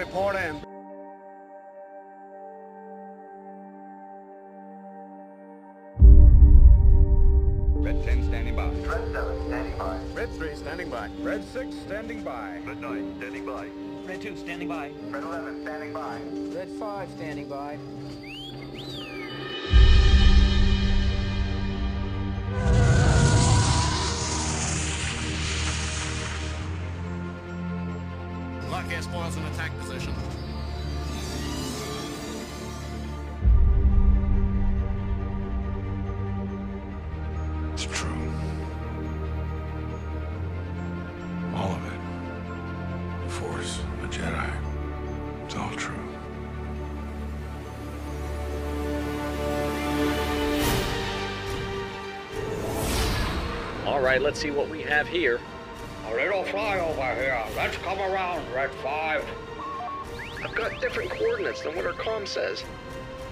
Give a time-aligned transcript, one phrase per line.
[0.00, 0.56] report in.
[7.84, 8.68] Red 10 standing by.
[8.70, 9.98] Red 7 standing by.
[10.14, 11.10] Red 3 standing by.
[11.20, 12.58] Red 6 standing by.
[12.64, 13.66] Red 9 standing by.
[14.06, 14.90] Red 2 standing by.
[15.10, 16.18] Red 11 standing by.
[16.54, 17.78] Red 5 standing by.
[29.00, 30.14] Lock S-foils in attack position.
[37.72, 38.32] It's true.
[41.54, 42.00] All of it.
[43.24, 44.54] The Force, a Jedi.
[45.46, 45.94] It's all true.
[53.86, 55.40] All right, let's see what we have here.
[56.50, 57.44] A little flyover here.
[57.56, 59.24] Let's come around, Red 5.
[60.44, 62.64] I've got different coordinates than what our comm says.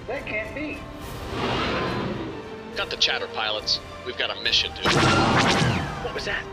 [0.07, 0.77] That can't be.
[2.77, 3.81] Got the chatter pilots.
[4.05, 4.89] We've got a mission to.
[6.03, 6.45] What was that?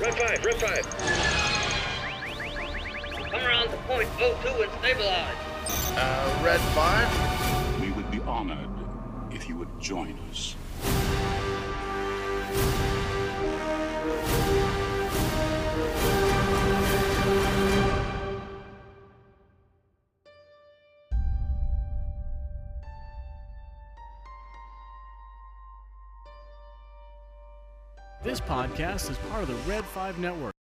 [0.00, 0.86] Red 5, Red 5.
[3.30, 5.36] Come around to point 02 and stabilize.
[5.96, 7.80] Uh, Red 5?
[7.80, 8.70] We would be honored
[9.30, 10.56] if you would join us.
[28.46, 30.54] Podcast is part of the Red 5 Network.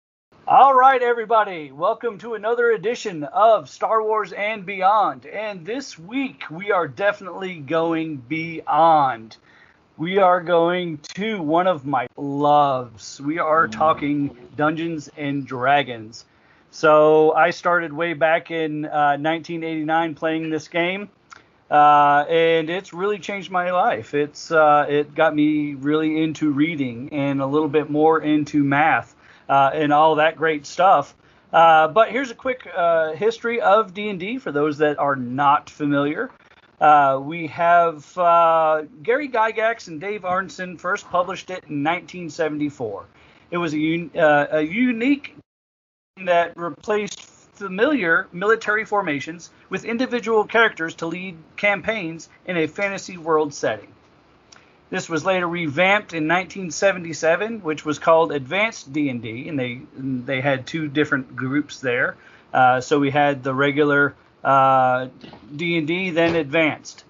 [0.47, 5.25] All right, everybody, welcome to another edition of Star Wars and Beyond.
[5.25, 9.35] And this week, we are definitely going beyond.
[9.97, 13.19] We are going to one of my loves.
[13.19, 16.25] We are talking Dungeons and Dragons.
[16.71, 21.09] So I started way back in uh, 1989 playing this game.
[21.71, 24.13] Uh, and it's really changed my life.
[24.13, 29.15] It's uh, it got me really into reading and a little bit more into math
[29.49, 31.15] uh, and all that great stuff.
[31.51, 36.29] Uh, but here's a quick uh, history of D&D for those that are not familiar.
[36.79, 43.05] We have Gary Gygax and Dave Arneson first published it in 1974.
[43.51, 45.35] It was a, un- a unique
[46.25, 47.21] that replaced
[47.55, 53.89] familiar military formations with individual characters to lead campaigns in a fantasy world setting.
[54.89, 60.67] This was later revamped in 1977, which was called Advanced D&D, and they they had
[60.67, 62.15] two different groups there.
[62.53, 64.13] Uh, so we had the regular
[64.43, 65.07] uh,
[65.55, 67.03] D&D, then Advanced.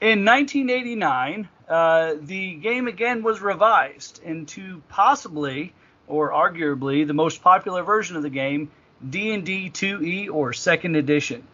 [0.00, 5.72] In 1989, uh, the game again was revised into possibly
[6.06, 8.70] or arguably the most popular version of the game,
[9.10, 11.46] D&D 2E or second edition.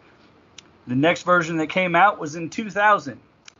[0.87, 3.19] The next version that came out was in 2000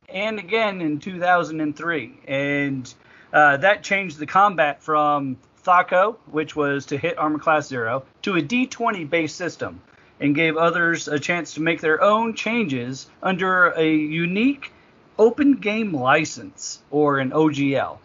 [0.10, 2.94] and again in 2003 and
[3.32, 8.36] uh, that changed the combat from THACO, which was to hit armor class 0, to
[8.36, 9.82] a D20 based system
[10.20, 14.72] and gave others a chance to make their own changes under a unique
[15.18, 17.98] open game license or an OGL.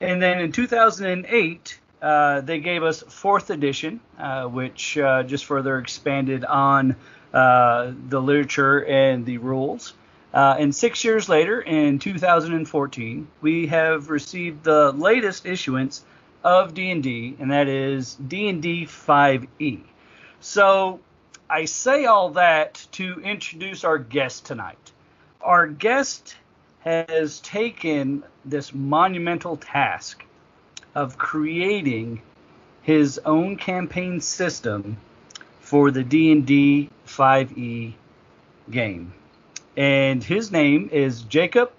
[0.00, 5.78] And then in 2008, uh, they gave us fourth edition, uh, which uh, just further
[5.78, 6.96] expanded on
[7.32, 9.94] uh, the literature and the rules.
[10.32, 16.04] Uh, and six years later, in 2014, we have received the latest issuance
[16.44, 19.80] of D&D, and that is D&D 5e.
[20.40, 21.00] So
[21.50, 24.92] I say all that to introduce our guest tonight.
[25.42, 26.36] Our guest
[26.80, 30.24] has taken this monumental task
[30.94, 32.22] of creating
[32.82, 34.96] his own campaign system
[35.60, 37.92] for the D&D 5e
[38.70, 39.12] game.
[39.76, 41.70] And his name is Jacob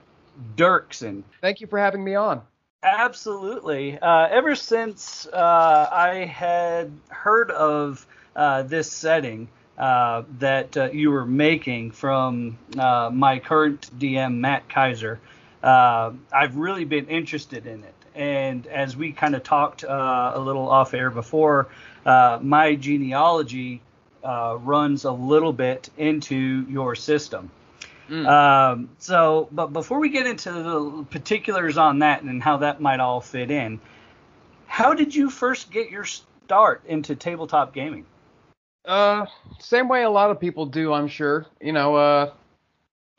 [0.56, 1.24] Dirksen.
[1.42, 2.42] Thank you for having me on.
[2.84, 4.00] Absolutely.
[4.00, 8.06] Uh, ever since uh, I had heard of
[8.36, 14.68] uh, this setting uh, that uh, you were making from uh, my current DM, Matt
[14.70, 15.20] Kaiser,
[15.64, 17.94] I've really been interested in it.
[18.22, 21.70] And as we kind of talked a little off air before,
[22.06, 23.82] my genealogy
[24.24, 27.50] runs a little bit into your system.
[28.10, 28.28] Mm.
[28.28, 33.00] Um, so, but before we get into the particulars on that and how that might
[33.00, 33.80] all fit in,
[34.68, 38.06] how did you first get your start into tabletop gaming?
[38.86, 39.26] Uh,
[39.60, 41.48] same way a lot of people do, I'm sure.
[41.60, 42.32] You know, uh,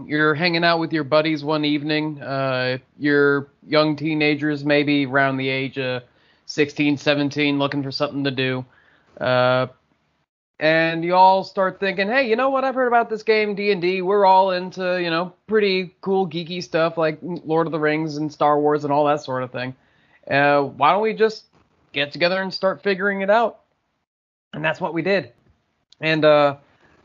[0.06, 2.20] you're hanging out with your buddies one evening.
[2.20, 6.02] Uh, you're young teenagers, maybe around the age of
[6.46, 8.64] 16, 17, looking for something to do.
[9.20, 9.66] Uh,
[10.62, 12.62] and you all start thinking, hey, you know what?
[12.62, 14.00] I've heard about this game, D and D.
[14.00, 18.32] We're all into you know pretty cool geeky stuff like Lord of the Rings and
[18.32, 19.74] Star Wars and all that sort of thing.
[20.30, 21.46] Uh, why don't we just
[21.92, 23.62] get together and start figuring it out?
[24.52, 25.32] And that's what we did.
[26.00, 26.56] And uh,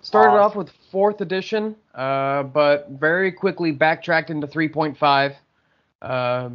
[0.02, 5.36] started off with fourth edition, uh, but very quickly backtracked into 3.5.
[6.02, 6.50] Uh,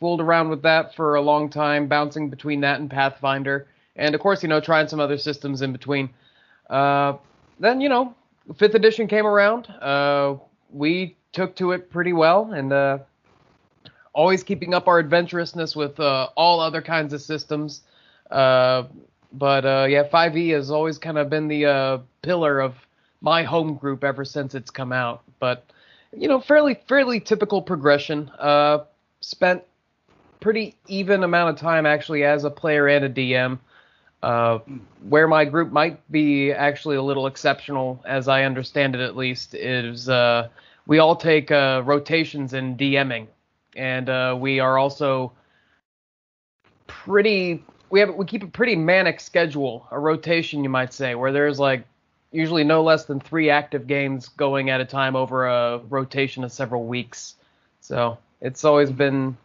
[0.00, 4.20] fooled around with that for a long time, bouncing between that and Pathfinder, and of
[4.20, 6.10] course, you know, trying some other systems in between.
[6.70, 7.14] Uh,
[7.58, 8.14] then, you know,
[8.56, 9.66] fifth edition came around.
[9.66, 10.36] Uh,
[10.70, 12.98] we took to it pretty well, and uh,
[14.12, 17.82] always keeping up our adventurousness with uh, all other kinds of systems.
[18.30, 22.74] But yeah, 5e has always kind of been the pillar of
[23.20, 25.22] my home group ever since it's come out.
[25.40, 25.64] But
[26.16, 28.30] you know, fairly fairly typical progression.
[28.38, 28.84] Uh,
[29.20, 29.62] spent
[30.40, 33.58] pretty even amount of time actually as a player and a DM.
[34.20, 34.58] Uh,
[35.08, 39.54] where my group might be actually a little exceptional, as I understand it at least,
[39.54, 40.48] is uh,
[40.88, 43.28] we all take uh, rotations in DMing,
[43.76, 45.32] and uh, we are also
[46.88, 47.64] pretty.
[47.90, 51.60] We have we keep a pretty manic schedule, a rotation you might say, where there's
[51.60, 51.86] like
[52.32, 56.52] usually no less than three active games going at a time over a rotation of
[56.52, 57.34] several weeks.
[57.80, 59.36] So it's always been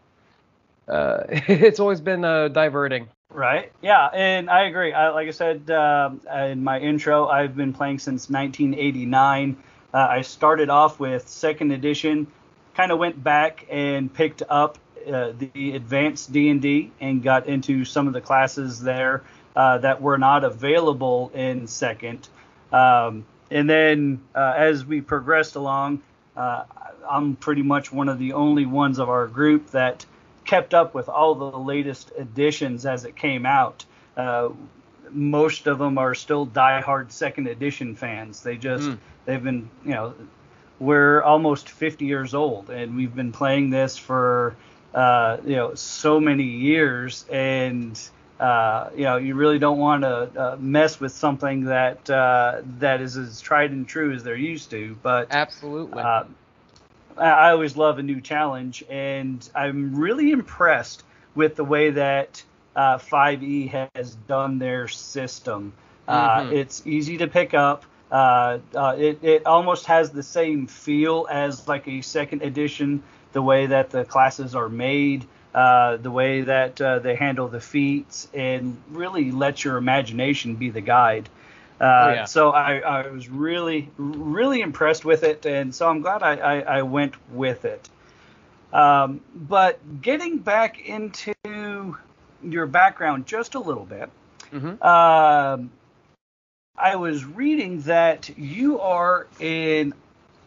[0.87, 3.07] uh, it's always been uh, diverting.
[3.29, 3.71] Right.
[3.81, 4.93] Yeah, and I agree.
[4.93, 9.57] I, like I said um, in my intro, I've been playing since 1989.
[9.93, 12.27] Uh, I started off with second edition,
[12.75, 14.77] kind of went back and picked up
[15.11, 19.23] uh, the advanced D&D and got into some of the classes there
[19.55, 22.27] uh, that were not available in second.
[22.73, 26.01] Um, and then uh, as we progressed along,
[26.35, 26.63] uh,
[27.09, 30.05] I'm pretty much one of the only ones of our group that
[30.45, 33.85] kept up with all the latest editions as it came out.
[34.17, 34.49] Uh,
[35.11, 38.41] most of them are still diehard second edition fans.
[38.41, 38.97] They just Mm.
[39.25, 40.13] they've been you know
[40.79, 44.55] we're almost 50 years old and we've been playing this for
[44.93, 47.99] uh, you know so many years and
[48.43, 53.01] uh, you know you really don't want to uh, mess with something that uh, that
[53.01, 54.97] is as tried and true as they're used to.
[55.01, 56.03] But Absolutely.
[56.03, 56.25] uh,
[57.17, 61.03] I I always love a new challenge, and I'm really impressed
[61.35, 62.43] with the way that
[62.75, 65.73] uh, 5e has done their system.
[66.07, 66.51] Uh, Mhm.
[66.51, 67.85] it's easy to pick up.
[68.11, 73.41] Uh, uh, it, it almost has the same feel as like a second edition, the
[73.41, 78.27] way that the classes are made, uh, the way that uh, they handle the feats,
[78.33, 81.29] and really let your imagination be the guide.
[81.79, 82.25] Uh, Oh, yeah.
[82.25, 86.59] So I, I was really, really impressed with it, and so I'm glad I, I,
[86.61, 87.89] I went with it.
[88.71, 91.33] Um, but getting back into
[92.43, 94.09] your background just a little bit,
[94.51, 94.83] Mhm.
[94.83, 95.71] um,
[96.77, 99.93] I was reading that you are an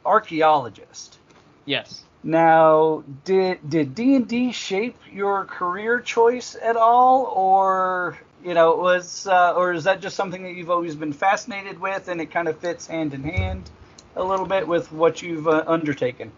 [0.04, 1.18] archaeologist.
[1.64, 2.02] Yes.
[2.26, 8.74] Now, did did D and D shape your career choice at all, or you know,
[8.74, 12.32] was uh, or is that just something that you've always been fascinated with, and it
[12.32, 13.70] kind of fits hand in hand
[14.16, 16.32] a little bit with what you've uh, undertaken?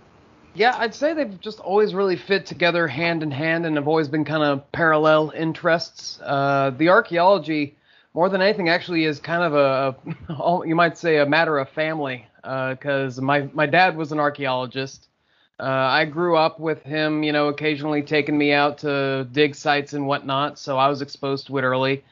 [0.53, 4.09] Yeah, I'd say they've just always really fit together hand in hand and have always
[4.09, 6.21] been kind of parallel interests.
[6.23, 7.79] Uh, the archaeology,
[8.13, 11.71] more than anything, actually is kind of a, a you might say, a matter of
[11.71, 12.27] family.
[12.43, 15.08] Because my my dad was an archaeologist.
[15.61, 19.93] Uh, I grew up with him, you know, occasionally taking me out to dig sites
[19.93, 22.05] and whatnot, so I was exposed to it early.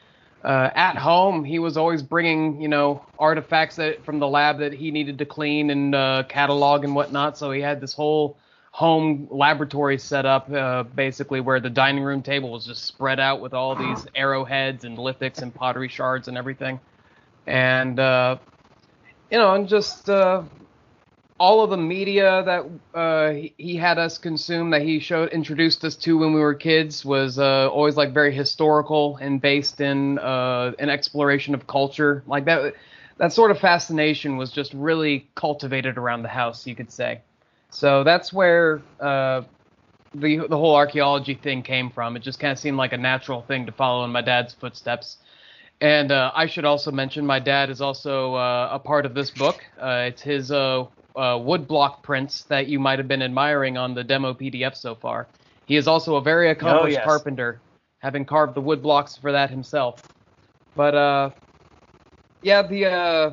[0.43, 4.73] Uh, at home, he was always bringing, you know, artifacts that from the lab that
[4.73, 7.37] he needed to clean and uh, catalog and whatnot.
[7.37, 8.37] So he had this whole
[8.71, 13.41] home laboratory set up, uh, basically, where the dining room table was just spread out
[13.41, 16.79] with all these arrowheads and lithics and pottery shards and everything.
[17.47, 18.37] And uh,
[19.31, 20.43] you know, and just uh,
[21.39, 22.65] all of the media that
[22.97, 27.05] uh, he, had us consume that he showed introduced us to when we were kids
[27.05, 32.23] was uh, always like very historical and based in uh, an exploration of culture.
[32.25, 32.73] Like that
[33.17, 37.21] that sort of fascination was just really cultivated around the house you could say.
[37.69, 39.43] So that's where uh,
[40.15, 42.15] the the whole archaeology thing came from.
[42.15, 45.17] It just kind of seemed like a natural thing to follow in my dad's footsteps.
[45.79, 49.29] And uh, I should also mention my dad is also uh, a part of this
[49.29, 49.63] book.
[49.79, 50.51] Uh, it's his
[51.17, 55.27] uh, woodblock prints that you might have been admiring on the demo PDF so far.
[55.65, 57.03] He is also a very accomplished yes.
[57.03, 57.59] carpenter,
[57.99, 60.01] having carved the wood blocks for that himself.
[60.75, 61.29] But uh,
[62.41, 63.31] yeah, the uh,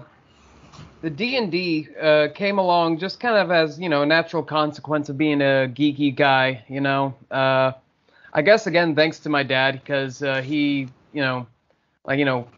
[1.03, 4.43] the D and D uh, came along just kind of as you know a natural
[4.43, 6.65] consequence of being a geeky guy.
[6.69, 7.73] You know, uh,
[8.33, 11.47] I guess again thanks to my dad because uh, he you know
[12.07, 12.49] like you know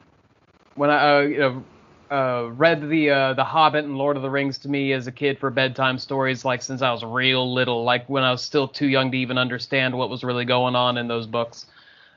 [0.77, 1.65] when I uh, you know
[2.11, 5.13] uh, read the uh, the Hobbit and Lord of the Rings to me as a
[5.13, 8.69] kid for bedtime stories, like since I was real little, like when I was still
[8.69, 11.67] too young to even understand what was really going on in those books.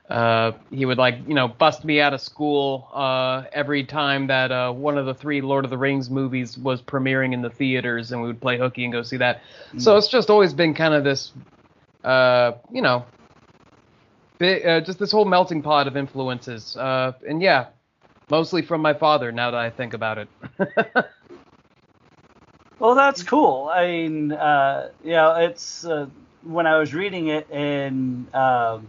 [0.10, 4.52] Uh, he would like you know bust me out of school uh, every time that
[4.52, 8.12] uh, one of the three Lord of the Rings movies was premiering in the theaters,
[8.12, 9.42] and we would play hooky and go see that.
[9.74, 9.82] Mm.
[9.82, 11.32] So it's just always been kind of this,
[12.04, 13.06] uh, you know,
[14.42, 16.76] uh, just this whole melting pot of influences.
[16.76, 17.68] Uh, and yeah,
[18.30, 19.32] mostly from my father.
[19.32, 20.28] Now that I think about it.
[22.80, 23.70] well, that's cool.
[23.74, 26.08] I mean, uh, you know, it's uh,
[26.44, 28.88] when I was reading it, and um,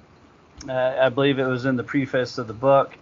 [0.69, 2.97] uh, I believe it was in the preface of the book.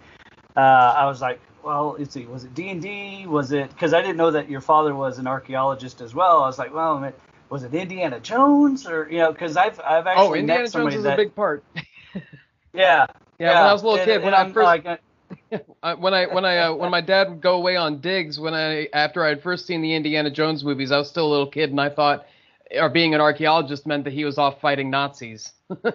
[0.55, 3.25] Uh, I was like, well, let's see, was it D and D?
[3.27, 6.43] Was it because I didn't know that your father was an archaeologist as well?
[6.43, 7.11] I was like, well,
[7.49, 9.31] was it Indiana Jones or you know?
[9.31, 11.63] Because I've I've oh, actually oh, Indiana met somebody Jones is a big part.
[11.75, 11.85] yeah,
[12.73, 13.05] yeah,
[13.39, 13.61] yeah.
[13.61, 14.85] When I was a little and, kid, when I first.
[14.85, 15.01] Like,
[15.97, 18.87] when I when I uh, when my dad would go away on digs when I
[18.93, 21.71] after I had first seen the Indiana Jones movies, I was still a little kid
[21.71, 22.25] and I thought,
[22.77, 25.53] or being an archaeologist meant that he was off fighting Nazis.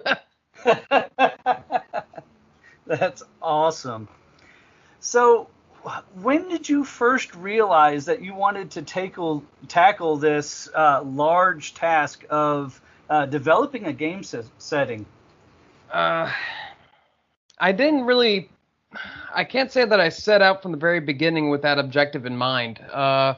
[2.87, 4.07] That's awesome.
[4.99, 5.49] So,
[6.21, 12.25] when did you first realize that you wanted to tackle tackle this uh, large task
[12.29, 15.05] of uh, developing a game se- setting?
[15.91, 16.31] Uh,
[17.59, 18.49] I didn't really.
[19.33, 22.35] I can't say that I set out from the very beginning with that objective in
[22.37, 22.79] mind.
[22.79, 23.35] Uh,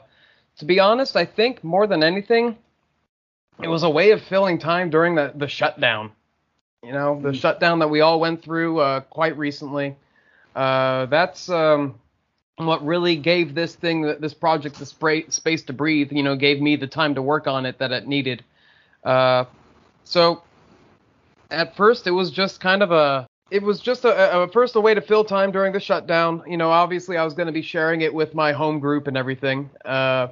[0.58, 2.56] to be honest, I think more than anything,
[3.62, 6.12] it was a way of filling time during the, the shutdown.
[6.82, 7.40] You know, the mm.
[7.40, 9.96] shutdown that we all went through uh, quite recently.
[10.54, 11.98] Uh, that's um,
[12.56, 16.12] what really gave this thing, this project, the spray, space to breathe.
[16.12, 18.44] You know, gave me the time to work on it that it needed.
[19.04, 19.44] Uh,
[20.04, 20.42] so
[21.50, 24.80] at first, it was just kind of a, it was just a, a first a
[24.80, 26.42] way to fill time during the shutdown.
[26.46, 29.16] You know, obviously I was going to be sharing it with my home group and
[29.16, 29.70] everything.
[29.84, 30.28] Uh,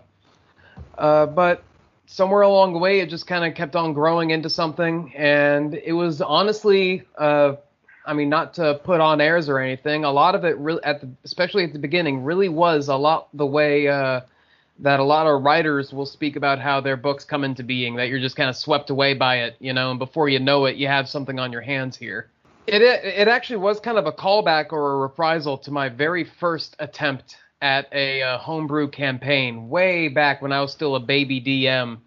[0.99, 1.63] uh, but
[2.07, 5.93] somewhere along the way, it just kind of kept on growing into something, and it
[5.93, 7.55] was honestly, uh,
[8.05, 10.05] I mean, not to put on airs or anything.
[10.05, 13.29] A lot of it, really, at the, especially at the beginning, really was a lot
[13.35, 14.21] the way uh,
[14.79, 17.97] that a lot of writers will speak about how their books come into being.
[17.97, 20.67] That you're just kind of swept away by it, you know, and before you know
[20.67, 22.29] it, you have something on your hands here.
[22.67, 26.75] It it actually was kind of a callback or a reprisal to my very first
[26.79, 31.99] attempt at a uh, homebrew campaign way back when I was still a baby DM,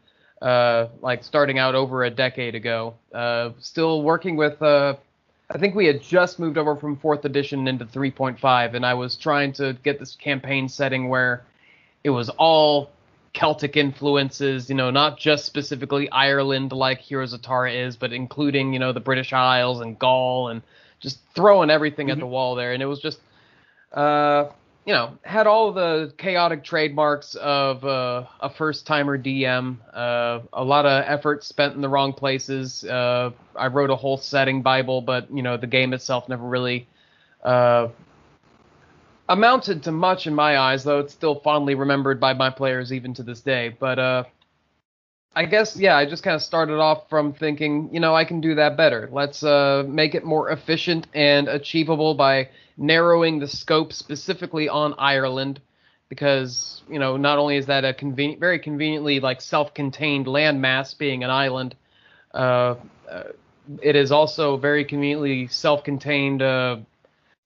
[0.41, 2.95] uh, like starting out over a decade ago.
[3.13, 4.95] Uh, still working with, uh,
[5.49, 9.15] I think we had just moved over from fourth edition into 3.5, and I was
[9.15, 11.45] trying to get this campaign setting where
[12.03, 12.91] it was all
[13.33, 18.73] Celtic influences, you know, not just specifically Ireland like Heroes of Tara is, but including,
[18.73, 20.61] you know, the British Isles and Gaul and
[20.99, 22.13] just throwing everything mm-hmm.
[22.13, 22.73] at the wall there.
[22.73, 23.19] And it was just,
[23.93, 24.49] uh,
[24.85, 29.77] you know, had all the chaotic trademarks of uh, a first timer DM.
[29.93, 32.83] Uh, a lot of effort spent in the wrong places.
[32.83, 36.87] Uh, I wrote a whole setting Bible, but you know, the game itself never really
[37.43, 37.89] uh,
[39.29, 43.13] amounted to much in my eyes, though it's still fondly remembered by my players even
[43.13, 43.69] to this day.
[43.79, 44.23] But uh,
[45.35, 48.41] I guess yeah, I just kind of started off from thinking, you know, I can
[48.41, 49.07] do that better.
[49.11, 55.61] Let's uh, make it more efficient and achievable by narrowing the scope specifically on Ireland
[56.09, 61.23] because you know not only is that a convenient, very conveniently like self-contained landmass being
[61.23, 61.75] an island,
[62.33, 62.75] uh,
[63.09, 63.23] uh,
[63.83, 66.77] it is also very conveniently self-contained uh,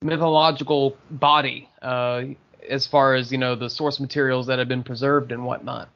[0.04, 2.24] mythological body uh,
[2.70, 5.90] as far as you know the source materials that have been preserved and whatnot.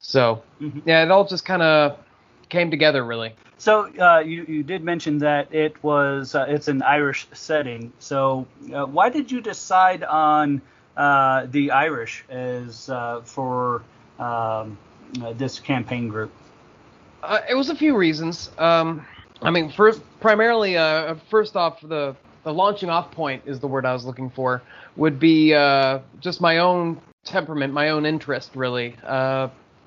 [0.00, 0.80] So mm-hmm.
[0.84, 1.98] yeah, it all just kind of
[2.48, 3.34] came together really.
[3.58, 7.92] So uh, you you did mention that it was uh, it's an Irish setting.
[7.98, 10.62] So uh, why did you decide on
[10.96, 13.82] uh, the Irish as uh, for
[14.18, 14.78] um,
[15.22, 16.32] uh, this campaign group?
[17.50, 18.50] it was a few reasons.
[18.58, 19.04] Um,
[19.42, 20.74] I mean, first primarily,
[21.28, 22.14] first off, the
[22.48, 24.62] the launching off point is the word I was looking for.
[24.96, 25.50] Would be
[26.20, 28.96] just my own temperament, my own interest, really.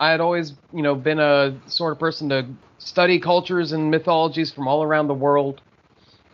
[0.01, 2.45] I had always, you know, been a sort of person to
[2.77, 5.61] study cultures and mythologies from all around the world.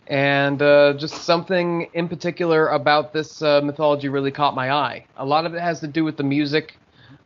[0.06, 5.06] And uh, just something in particular about this uh, mythology really caught my eye.
[5.16, 6.76] A lot of it has to do with the music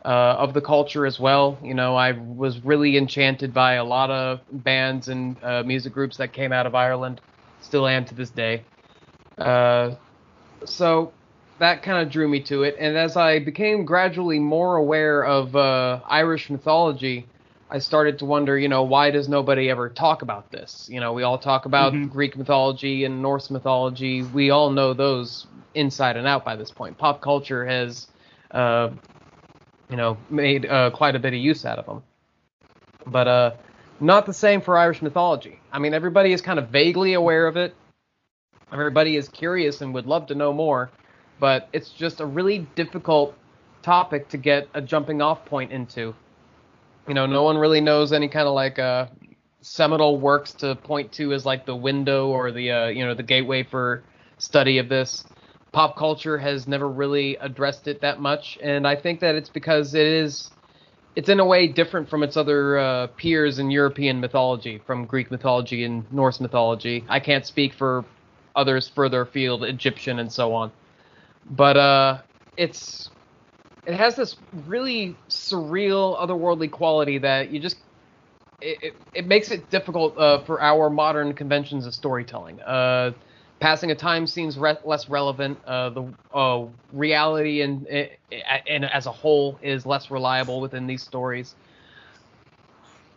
[0.05, 1.59] uh, of the culture as well.
[1.63, 6.17] You know, I was really enchanted by a lot of bands and uh, music groups
[6.19, 7.21] that came out of Ireland,
[7.61, 8.65] still am to this day.
[9.39, 9.95] Uh,
[10.65, 11.13] so
[11.59, 12.77] that kind of drew me to it.
[12.79, 17.27] And as I became gradually more aware of uh, Irish mythology,
[17.71, 20.89] I started to wonder, you know, why does nobody ever talk about this?
[20.91, 22.09] You know, we all talk about mm-hmm.
[22.09, 24.23] Greek mythology and Norse mythology.
[24.23, 26.99] We all know those inside and out by this point.
[26.99, 28.09] Pop culture has
[28.51, 28.91] uh,
[29.93, 32.03] you know, made uh, quite a bit of use out of them.
[33.07, 33.51] But uh,
[34.01, 35.61] not the same for Irish mythology.
[35.71, 37.75] I mean, everybody is kind of vaguely aware of it.
[38.73, 40.91] Everybody is curious and would love to know more,
[41.39, 43.35] but it's just a really difficult
[43.83, 46.15] topic to get a jumping off point into.
[47.07, 49.07] You know, no one really knows any kind of like uh,
[49.61, 53.23] seminal works to point to as like the window or the uh, you know the
[53.23, 54.03] gateway for
[54.39, 55.25] study of this.
[55.73, 59.95] Pop culture has never really addressed it that much, and I think that it's because
[59.95, 60.51] it is
[61.15, 65.31] it's in a way different from its other uh, peers in European mythology, from Greek
[65.31, 67.05] mythology and Norse mythology.
[67.09, 68.05] I can't speak for
[68.55, 70.73] others further afield, Egyptian and so on,
[71.51, 72.19] but uh,
[72.57, 73.11] it's
[73.87, 77.77] it has this really surreal, otherworldly quality that you just
[78.61, 82.61] it, it, it makes it difficult uh, for our modern conventions of storytelling.
[82.61, 83.13] Uh,
[83.61, 85.59] passing of time seems re- less relevant.
[85.65, 87.87] Uh, the uh, reality and,
[88.69, 91.55] and as a whole is less reliable within these stories.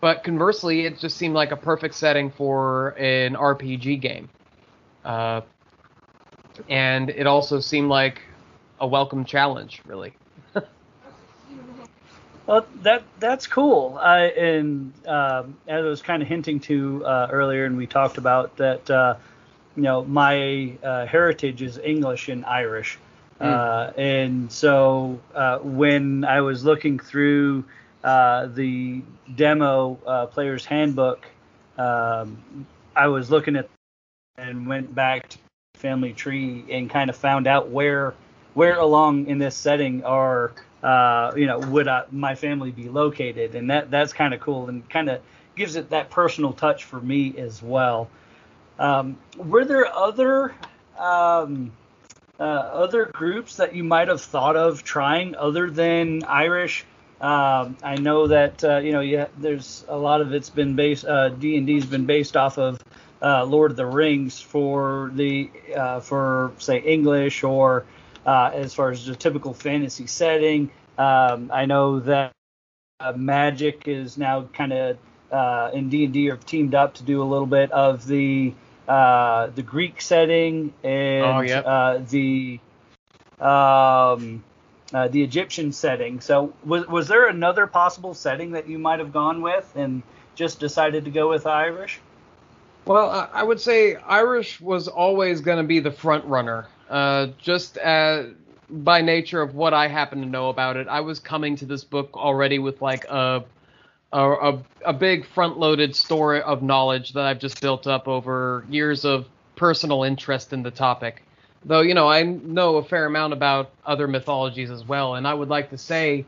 [0.02, 4.30] But conversely, it just seemed like a perfect setting for an RPG game.
[5.06, 5.42] Uh,
[6.68, 8.22] and it also seemed like
[8.80, 10.14] a welcome challenge, really.
[12.48, 13.98] Well, that that's cool.
[14.00, 18.20] I and um, as I was kind of hinting to uh, earlier, and we talked
[18.20, 18.88] about that.
[18.88, 19.16] Uh,
[19.76, 23.00] you know, my uh, heritage is English and Irish,
[23.42, 23.98] mm.
[23.98, 27.66] and so uh, when I was looking through
[28.04, 29.02] uh, the
[29.36, 29.96] demo
[30.32, 31.26] player's handbook,
[31.80, 32.38] um,
[32.96, 33.70] I was looking at
[34.38, 35.38] and went back to
[35.76, 38.14] family tree and kind of found out where
[38.54, 40.54] where along in this setting are
[40.86, 43.56] uh, you know, would I, my family be located?
[43.56, 45.20] And that that's kind of cool and kind of
[45.56, 48.08] gives it that personal touch for me as well.
[48.78, 50.54] Um, were there other
[51.00, 51.72] um,
[52.40, 56.86] uh, other groups that you might have thought of trying other than Irish?
[57.20, 61.06] Um, I know that uh, you know yeah, there's a lot of it's been based
[61.06, 62.80] uh, D and D's been based off of
[63.22, 67.86] uh, Lord of the Rings for the uh, for say English or
[68.26, 70.72] uh, as far as the typical fantasy setting.
[70.98, 72.32] Um, I know that
[73.00, 74.98] uh, Magic is now kind of
[75.32, 78.54] uh, in D and D are teamed up to do a little bit of the
[78.88, 81.64] uh, the Greek setting and oh, yep.
[81.66, 82.60] Uh, the
[83.40, 84.44] um,
[84.94, 86.22] uh, the Egyptian setting.
[86.22, 90.04] So was was there another possible setting that you might have gone with and
[90.36, 92.00] just decided to go with Irish?
[92.86, 97.78] Well, I would say Irish was always going to be the front runner uh, just
[97.78, 98.28] as,
[98.70, 101.84] by nature of what I happen to know about it, I was coming to this
[101.84, 103.44] book already with like a
[104.14, 109.04] a, a, a big front-loaded store of knowledge that I've just built up over years
[109.04, 109.26] of
[109.58, 111.24] personal interest in the topic.
[111.66, 115.34] Though you know I know a fair amount about other mythologies as well, and I
[115.34, 116.26] would like to say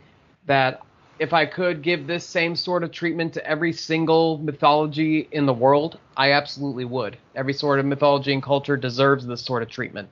[0.47, 0.81] that
[1.19, 5.53] if I could give this same sort of treatment to every single mythology in the
[5.53, 7.17] world, I absolutely would.
[7.35, 10.09] Every sort of mythology and culture deserves this sort of treatment.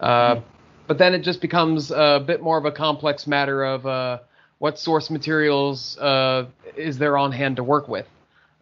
[0.00, 0.40] Uh,
[0.86, 4.18] but then it just becomes a bit more of a complex matter of uh,
[4.58, 6.46] what source materials uh,
[6.76, 8.06] is there on hand to work with.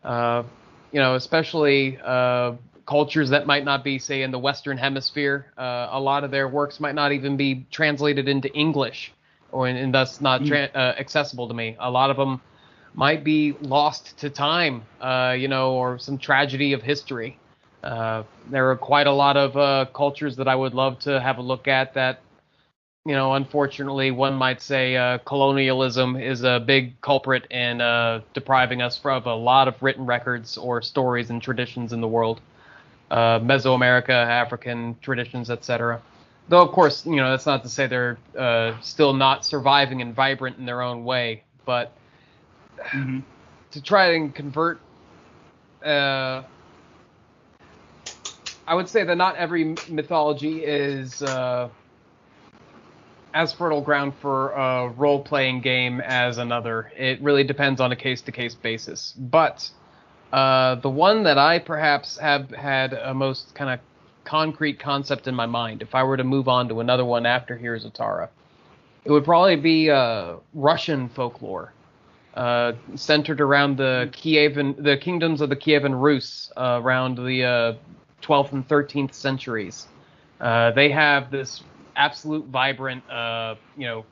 [0.03, 0.43] Uh,
[0.93, 2.53] you know, especially uh,
[2.87, 5.47] cultures that might not be, say, in the Western Hemisphere.
[5.59, 9.13] Uh, a lot of their works might not even be translated into English,
[9.57, 10.49] or and thus not hmm.
[10.49, 11.77] tra- accessible to me.
[11.79, 12.41] A lot of them
[12.95, 14.83] might be lost to time,
[15.39, 17.39] you know, or some tragedy of history.
[17.87, 21.39] Uh, there are quite a lot of uh, cultures that I would love to have
[21.39, 22.21] a look at that,
[23.05, 28.83] you know, unfortunately, one might say uh, colonialism is a big culprit in uh, depriving
[28.83, 32.41] us of a lot of written records or stories and traditions in the world.
[33.09, 36.03] Uh, Mesoamerica, African traditions, etc.
[36.49, 38.19] Though, of course, you know, that's not to say they're
[38.83, 41.93] still not surviving and vibrant in their own way, but
[42.79, 43.21] mm-hmm.
[43.73, 44.81] to try and convert
[48.67, 51.69] I would say that not every mythology is uh,
[53.33, 56.91] as fertile ground for a role playing game as another.
[56.97, 59.15] It really depends on a case to case basis.
[59.17, 59.71] But
[60.33, 63.81] uh, the one that I perhaps have had a most kind of
[64.27, 67.57] concrete concept in my mind, if I were to move on to another one after
[67.57, 68.29] Heroes of Tara,
[69.05, 71.73] it would probably be uh, Russian folklore.
[72.35, 77.75] Uh, centered around the Kievan, the kingdoms of the Kievan Rus, uh, around the uh,
[78.21, 79.87] 12th and 13th centuries.
[80.39, 81.63] Uh, they have this
[81.97, 84.05] absolute vibrant, uh, you know,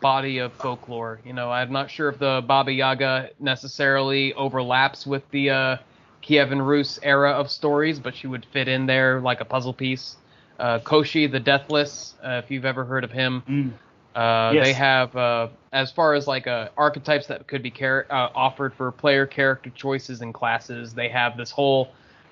[0.00, 1.20] body of folklore.
[1.24, 5.76] You know, I'm not sure if the Baba Yaga necessarily overlaps with the uh,
[6.22, 10.16] Kievan Rus era of stories, but she would fit in there like a puzzle piece.
[10.58, 13.42] Uh, Koschei the Deathless, uh, if you've ever heard of him.
[13.48, 13.72] Mm.
[14.14, 14.66] Uh, Yes.
[14.66, 18.74] They have, uh, as far as like uh, archetypes that could be char- uh, offered
[18.74, 21.90] for player character choices and classes, they have this whole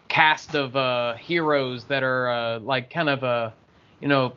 [0.09, 3.55] cast of uh, heroes that are uh, like kind of a,
[4.01, 4.33] you know,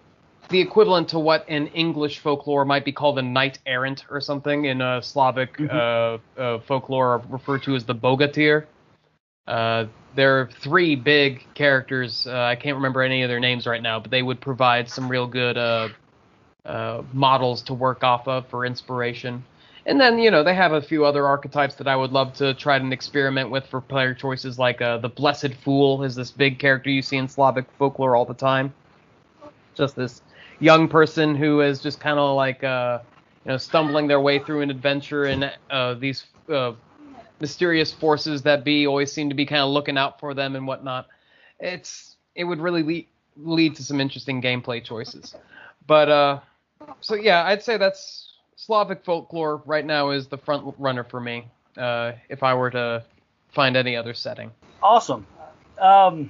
[0.49, 4.65] the equivalent to what in English folklore might be called a knight errant or something.
[4.65, 8.65] In uh, Slavic uh, uh, folklore, are referred to as the bogatyr.
[9.47, 12.27] Uh, there are three big characters.
[12.27, 15.09] Uh, I can't remember any of their names right now, but they would provide some
[15.09, 15.89] real good uh,
[16.65, 19.43] uh, models to work off of for inspiration.
[19.85, 22.53] And then, you know, they have a few other archetypes that I would love to
[22.53, 26.59] try and experiment with for player choices, like uh, the Blessed Fool is this big
[26.59, 28.73] character you see in Slavic folklore all the time.
[29.73, 30.21] Just this
[30.59, 32.99] young person who is just kind of like, you
[33.45, 36.25] know, stumbling their way through an adventure, uh, these
[37.41, 40.65] mysterious forces that be always seem to be kind of looking out for them and
[40.65, 41.07] whatnot.
[41.59, 45.35] It's it would really lead, lead to some interesting gameplay choices.
[45.85, 46.39] But uh,
[47.01, 51.47] so yeah, I'd say that's Slavic folklore right now is the front runner for me.
[51.75, 53.03] Uh, if I were to
[53.49, 54.51] find any other setting.
[54.83, 55.25] Awesome.
[55.79, 56.29] Um,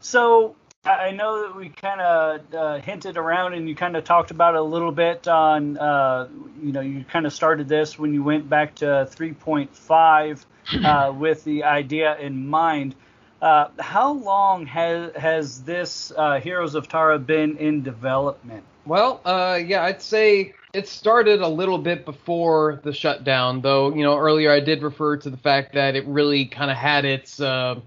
[0.00, 4.30] so I know that we kind of uh, hinted around and you kind of talked
[4.30, 6.28] about it a little bit on, uh,
[6.62, 10.44] you know, you kind of started this when you went back to 3.5
[10.84, 12.94] uh, with the idea in mind.
[13.40, 18.64] Uh, how long has has this uh, Heroes of Tara been in development?
[18.86, 23.94] Well, uh, yeah, I'd say it started a little bit before the shutdown, though.
[23.94, 27.04] You know, earlier I did refer to the fact that it really kind of had
[27.04, 27.80] its uh,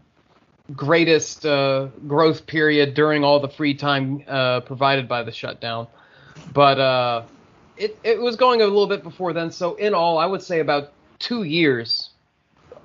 [0.75, 5.88] greatest uh, growth period during all the free time uh, provided by the shutdown.
[6.53, 7.23] But uh,
[7.77, 9.51] it it was going a little bit before then.
[9.51, 12.10] So in all, I would say about two years,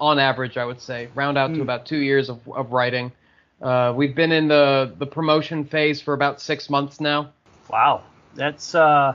[0.01, 0.57] on average.
[0.57, 1.63] I would say round out to Hmm.
[1.63, 3.13] about two years of, of writing.
[3.61, 7.31] Uh, we've been in the the promotion phase for about six months now.
[7.71, 8.03] Wow,
[8.35, 9.15] that's uh,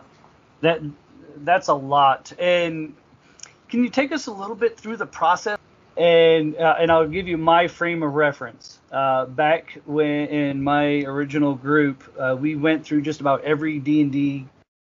[0.62, 0.82] that
[1.38, 2.32] that's a lot.
[2.40, 2.96] And
[3.70, 5.58] can you take us a little bit through the process?
[5.98, 8.80] And uh, and I'll give you my frame of reference.
[8.92, 14.02] Uh, back when in my original group, uh, we went through just about every D
[14.02, 14.48] and D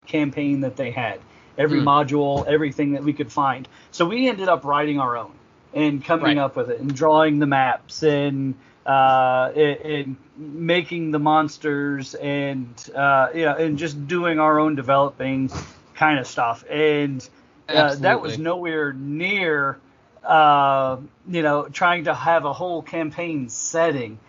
[0.08, 1.20] campaign that they had,
[1.58, 1.82] every Hmm.
[1.82, 3.68] module, everything that we could find.
[3.92, 5.34] So we ended up writing our own
[5.74, 6.40] and coming Right.
[6.40, 12.68] up with it and drawing the maps and uh, and, and making the monsters and
[12.96, 15.52] uh, you know and just doing our own developing
[15.96, 16.64] kind of stuff.
[16.70, 17.28] And
[17.70, 19.80] uh, that was nowhere near
[20.26, 24.20] uh, you know trying to have a whole campaign setting.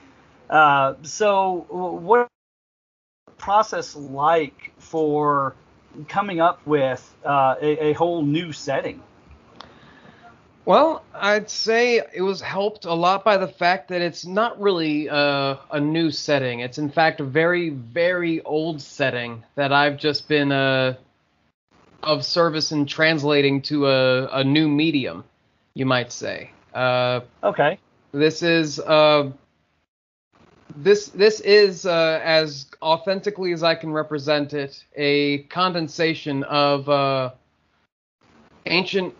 [0.48, 2.28] Uh, so what
[3.38, 5.54] process like for
[6.08, 9.02] coming up with uh, a, a whole new setting?
[10.66, 15.08] Well, I'd say it was helped a lot by the fact that it's not really
[15.08, 16.58] uh, a new setting.
[16.58, 20.96] It's in fact a very, very old setting that I've just been uh,
[22.02, 25.22] of service in translating to a, a new medium,
[25.76, 26.50] you might say.
[26.74, 27.78] Uh, Okay.
[28.12, 29.30] this is uh,
[30.74, 37.30] this this is uh, as authentically as I can represent it, a condensation of uh,
[38.64, 39.14] ancient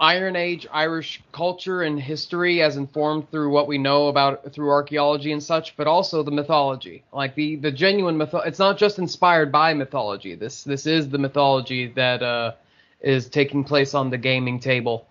[0.00, 5.30] Iron Age Irish culture and history as informed through what we know about through archaeology
[5.30, 7.04] and such, but also the mythology.
[7.12, 10.34] Like the the genuine myth it's not just inspired by mythology.
[10.34, 12.54] This this is the mythology that uh,
[13.00, 15.06] is taking place on the gaming table.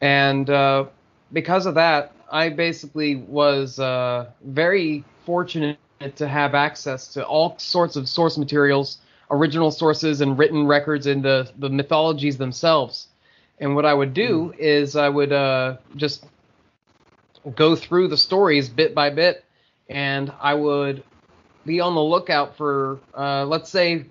[0.00, 0.86] And uh,
[1.32, 5.78] because of that, I basically was uh, very fortunate
[6.16, 8.98] to have access to all sorts of source materials,
[9.30, 13.08] original sources, and written records in the, the mythologies themselves.
[13.60, 16.26] And what I would do is I would uh, just
[17.56, 19.44] go through the stories bit by bit,
[19.88, 21.02] and I would
[21.66, 24.04] be on the lookout for, uh, let's say,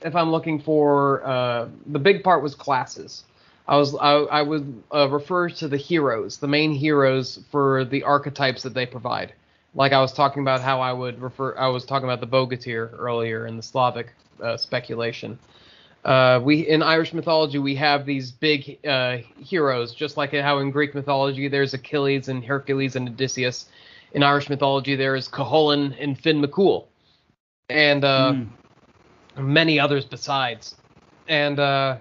[0.00, 3.24] if I'm looking for, uh, the big part was classes.
[3.68, 8.02] I was I, I would uh, refer to the heroes, the main heroes for the
[8.02, 9.34] archetypes that they provide.
[9.74, 12.98] Like I was talking about how I would refer, I was talking about the Bogatyr
[12.98, 14.08] earlier in the Slavic
[14.42, 15.38] uh, speculation.
[16.02, 20.70] Uh, we in Irish mythology we have these big uh, heroes, just like how in
[20.70, 23.66] Greek mythology there's Achilles and Hercules and Odysseus.
[24.14, 26.86] In Irish mythology there is Cuchulainn and Finn McCool,
[27.68, 28.34] and uh,
[29.36, 30.76] many others besides.
[31.28, 31.98] And uh,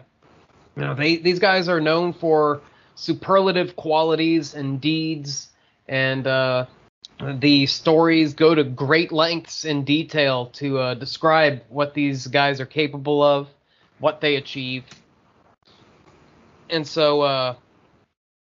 [0.77, 2.61] you know, they these guys are known for
[2.93, 5.49] superlative qualities and deeds,
[5.87, 6.67] and uh,
[7.39, 12.67] the stories go to great lengths in detail to uh, describe what these guys are
[12.67, 13.47] capable of,
[13.97, 14.83] what they achieve.
[16.69, 17.55] And so uh,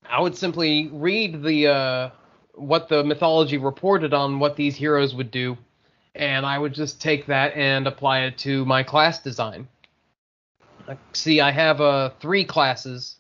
[0.05, 2.11] I would simply read the uh,
[2.55, 5.57] what the mythology reported on what these heroes would do,
[6.17, 9.69] and I would just take that and apply it to my class design.
[11.13, 13.17] See, I have uh, three classes: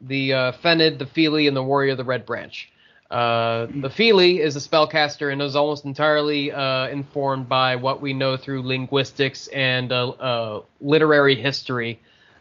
[0.00, 2.70] the uh, Fenid, the Feely, and the Warrior of the Red Branch.
[3.10, 8.12] Uh, the Feely is a spellcaster and is almost entirely uh, informed by what we
[8.12, 11.98] know through linguistics and uh, uh, literary history,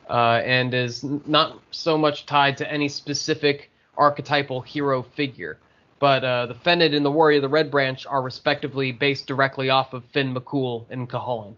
[0.09, 5.57] uh, and is not so much tied to any specific archetypal hero figure.
[5.99, 9.69] But uh, the Fenid and the Warrior of the Red Branch are respectively based directly
[9.69, 11.55] off of Finn McCool and Cuchulainn.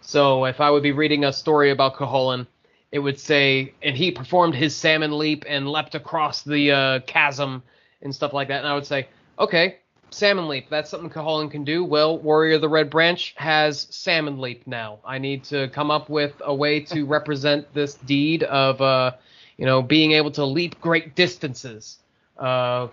[0.00, 2.46] So if I would be reading a story about Cuchulainn,
[2.92, 7.62] it would say, and he performed his salmon leap and leapt across the uh, chasm
[8.02, 8.58] and stuff like that.
[8.58, 9.78] And I would say, okay,
[10.10, 11.84] salmon leap, that's something Cuchulainn can do.
[11.84, 14.98] Well, Warrior of the Red Branch has salmon leap now.
[15.06, 19.12] I need to come up with a way to represent this deed of, uh,
[19.56, 21.98] you know, being able to leap great distances.
[22.38, 22.88] Uh,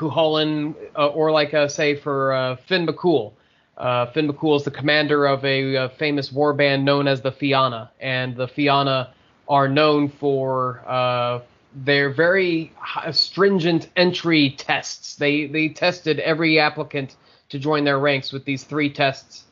[0.00, 3.32] uh, or like uh, say for uh, Finn McCool.
[3.76, 7.90] Uh, Finn McCool is the commander of a, uh famous warband known as the Fianna,
[8.00, 9.12] and the Fianna
[9.48, 11.40] are known for uh,
[11.74, 12.72] their very
[13.12, 15.16] stringent entry tests.
[15.16, 17.16] They they tested every applicant
[17.48, 19.44] to join their ranks with these three tests,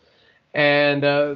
[0.54, 1.34] and uh,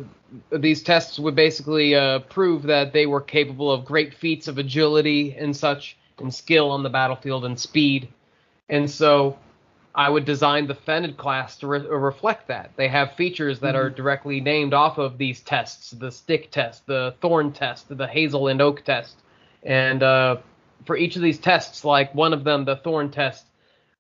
[0.51, 5.35] these tests would basically uh, prove that they were capable of great feats of agility
[5.39, 8.09] and such, and skill on the battlefield and speed.
[8.69, 9.39] And so
[9.95, 12.73] I would design the Fenid class to re- reflect that.
[12.77, 17.15] They have features that are directly named off of these tests: the stick test, the
[17.21, 19.17] thorn test, the hazel and oak test.
[19.63, 20.39] And uh,
[20.85, 23.47] for each of these tests, like one of them, the thorn test,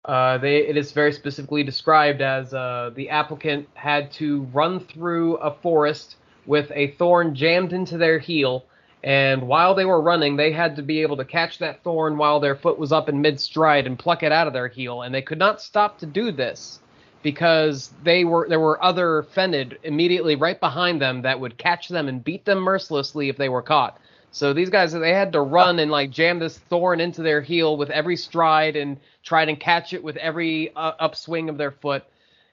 [0.05, 5.37] uh, they, it is very specifically described as uh, the applicant had to run through
[5.37, 8.65] a forest with a thorn jammed into their heel,
[9.05, 12.41] and while they were running, they had to be able to catch that thorn while
[12.41, 15.15] their foot was up in mid stride and pluck it out of their heel, and
[15.15, 16.81] they could not stop to do this
[17.23, 22.09] because they were there were other Fenid immediately right behind them that would catch them
[22.09, 24.01] and beat them mercilessly if they were caught.
[24.31, 27.77] So these guys they had to run and like jam this thorn into their heel
[27.77, 32.05] with every stride and try and catch it with every uh, upswing of their foot.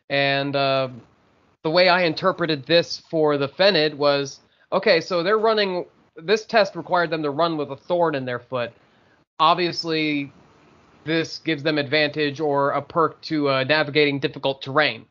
[0.10, 0.90] And uh,
[1.64, 4.42] the way I interpreted this for the Fenid was
[4.74, 5.86] okay, so they're running.
[6.16, 8.72] This test required them to run with a thorn in their foot.
[9.40, 10.32] Obviously,
[11.06, 15.06] this gives them advantage or a perk to uh, navigating difficult terrain.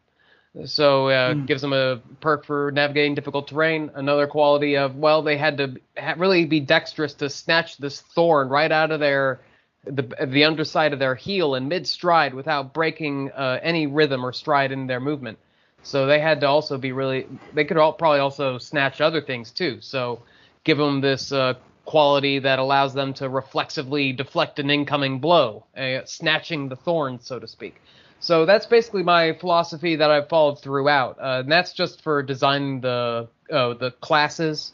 [0.64, 3.90] So uh, gives them a perk for navigating difficult terrain.
[3.94, 8.48] Another quality of well, they had to ha- really be dexterous to snatch this thorn
[8.48, 9.40] right out of their
[9.84, 14.32] the the underside of their heel in mid stride without breaking uh, any rhythm or
[14.32, 15.38] stride in their movement.
[15.82, 17.26] So they had to also be really.
[17.54, 19.78] They could all, probably also snatch other things too.
[19.80, 20.22] So
[20.64, 26.04] give them this uh, quality that allows them to reflexively deflect an incoming blow, uh,
[26.04, 27.80] snatching the thorn, so to speak.
[28.20, 32.80] So that's basically my philosophy that I've followed throughout, uh, and that's just for designing
[32.80, 34.72] the uh, the classes.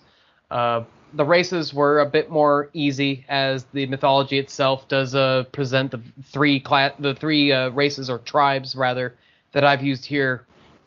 [0.51, 0.83] Uh,
[1.15, 6.03] the races were a bit more easy as the mythology itself does uh, present the
[6.25, 9.15] three class, the three races or tribes rather
[9.53, 10.45] that I've used here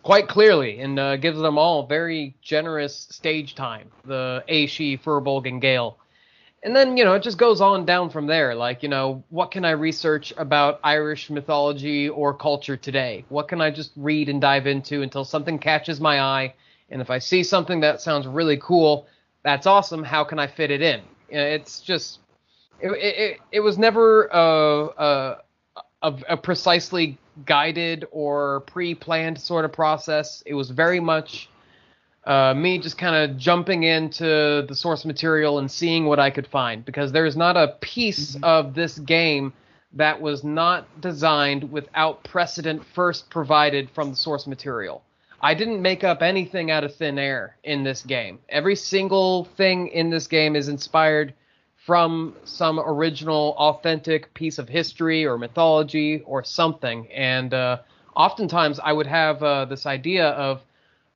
[0.10, 3.88] quite clearly and uh, gives them all very generous stage time.
[4.06, 6.00] The Aishi, Firbolg, and Gael.
[6.63, 8.56] And then, you know, it just goes on down from there.
[8.56, 13.24] Like, you know, what can I research about Irish mythology or culture today?
[13.30, 16.56] What can I just read and dive into until something catches my eye?
[16.89, 19.06] And if I see something that sounds really cool,
[19.43, 20.04] that's awesome.
[20.04, 21.02] How can I fit it in?
[21.30, 22.17] It's just,
[22.82, 25.38] it, it, it was never a, a,
[26.02, 30.44] a, a precisely guided or pre-planned sort of process.
[30.46, 31.50] It was very much
[32.26, 36.48] uh, me just kind of jumping into the source material and seeing what I could
[36.48, 39.54] find because there is not a piece of this game
[39.94, 45.02] that was not designed without precedent first provided from the source material.
[45.42, 48.40] I didn't make up anything out of thin air in this game.
[48.50, 51.34] Every single thing in this game is inspired
[51.89, 57.08] from some original, authentic piece of history or mythology or something.
[57.12, 57.80] And uh,
[58.15, 60.62] oftentimes I would have uh, this idea of,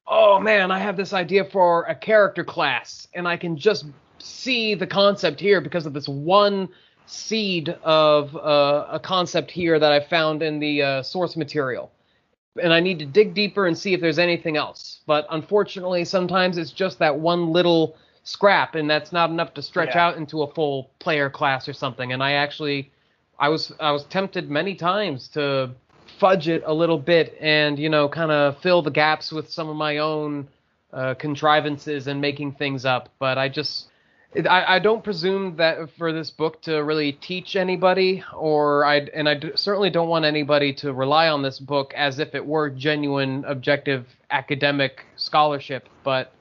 [0.07, 3.86] oh man, I have this idea for a character class, and I can just
[4.17, 6.69] see the concept here because of this one
[7.05, 11.91] seed of uh, a concept here that I found in the uh, source material.
[12.59, 15.01] And I need to dig deeper and see if there's anything else.
[15.05, 19.95] But unfortunately, sometimes it's just that one little scrap, and that's not enough to stretch
[19.95, 20.07] Yeah.
[20.07, 22.13] out into a full player class or something.
[22.13, 22.91] And I actually,
[23.39, 25.71] I was I was tempted many times to
[26.19, 29.67] fudge it a little bit and you know kind of fill the gaps with some
[29.67, 30.47] of my own
[30.93, 33.09] uh, contrivances and making things up.
[33.19, 33.88] But I just
[34.49, 39.27] I, I don't presume that for this book to really teach anybody, or I and
[39.27, 42.69] I d- certainly don't want anybody to rely on this book as if it were
[42.69, 45.88] genuine, objective academic scholarship.
[46.03, 46.31] But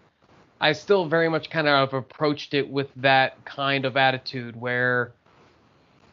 [0.63, 5.13] I still very much kind of approached it with that kind of attitude where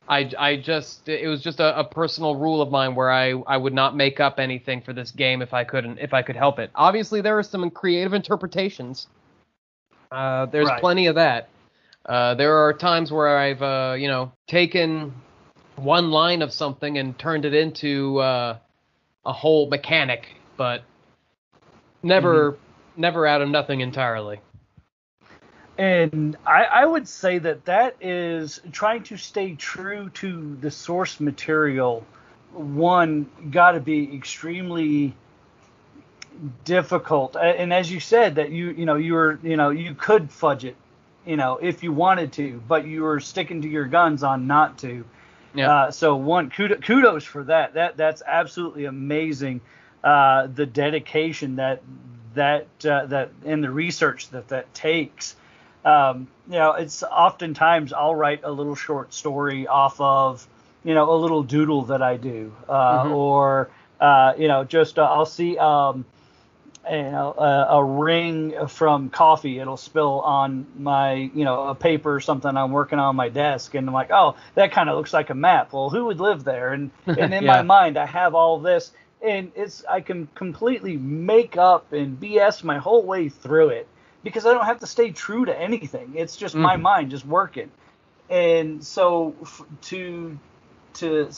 [0.08, 3.58] I, I just it was just a, a personal rule of mine where I, I
[3.58, 6.58] would not make up anything for this game if I couldn't if I could help
[6.58, 6.72] it.
[6.74, 9.06] Obviously, there are some creative interpretations.
[10.12, 10.82] Uh, there's Right.
[10.82, 11.48] plenty of that.
[12.08, 15.14] Uh, there are times where I've uh, you know taken
[15.76, 18.58] one line of something and turned it into uh,
[19.26, 20.82] a whole mechanic, but
[22.02, 22.58] never
[23.00, 24.42] never out of nothing entirely.
[25.78, 31.22] And I, I would say that that is trying to stay true to the source
[31.22, 32.06] material.
[32.52, 35.16] One got to be extremely
[36.66, 40.32] difficult, and as you said, that you you know you were you know you could
[40.32, 40.76] fudge it,
[41.26, 44.80] you know if you wanted to, but you were sticking to your guns on not
[44.80, 45.06] to.
[45.54, 45.72] Yeah.
[45.72, 47.76] Uh, so one kudos, kudos for that.
[47.76, 49.62] That that's absolutely amazing.
[50.04, 51.82] Uh, the dedication that
[52.34, 55.36] that uh, that and the research that that takes.
[55.86, 60.46] Um, you know, it's oftentimes I'll write a little short story off of
[60.84, 63.12] you know a little doodle that I do, uh, Mhm.
[63.12, 66.06] or uh, you know just uh, I'll see um,
[66.90, 72.16] you know a, a ring from coffee it'll spill on my you know a paper
[72.16, 75.14] or something i'm working on my desk and i'm like oh that kind of looks
[75.14, 78.34] like a map well who would live there and and in my mind i have
[78.34, 78.92] all this
[79.24, 83.88] and it's i can completely make up and bs my whole way through it
[84.24, 86.14] because i don't have to stay true to anything.
[86.16, 86.82] It's just my Mhm.
[86.82, 87.72] mind just working.
[88.30, 90.38] And so f- to
[90.96, 91.30] to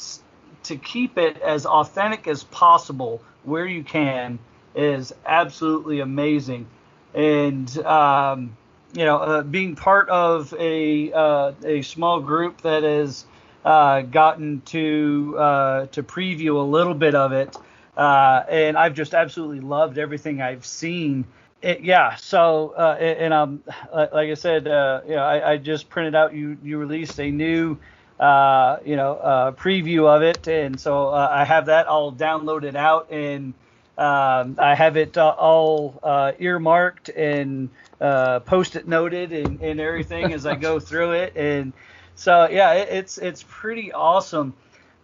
[0.64, 4.40] to keep it as authentic as possible where you can
[4.76, 6.68] is absolutely amazing.
[7.14, 8.58] And um,
[8.94, 13.26] you know uh, being part of a uh, a small group that has
[13.66, 17.56] uh, gotten to uh, to preview a little bit of it
[17.98, 21.26] uh, and I've just absolutely loved everything I've seen.
[21.62, 25.90] It, yeah so uh, and, um like I said uh, you know I, I just
[25.90, 27.78] printed out you you released a new
[28.20, 32.76] uh, you know, uh, preview of it, and so uh, I have that all downloaded
[32.76, 33.54] out, and
[33.98, 40.34] um, I have it uh, all uh, earmarked and uh, post-it noted and, and everything
[40.34, 41.74] as I go through it, and
[42.14, 44.54] so yeah, it, it's it's pretty awesome.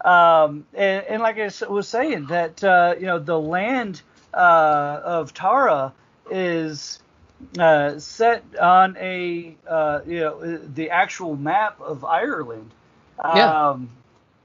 [0.03, 4.01] Um, and, and like I was saying, that uh, you know the land
[4.33, 5.93] uh, of Tara
[6.29, 6.99] is
[7.57, 12.71] uh, set on a uh, you know the actual map of Ireland.
[13.19, 13.69] Yeah.
[13.69, 13.89] Um,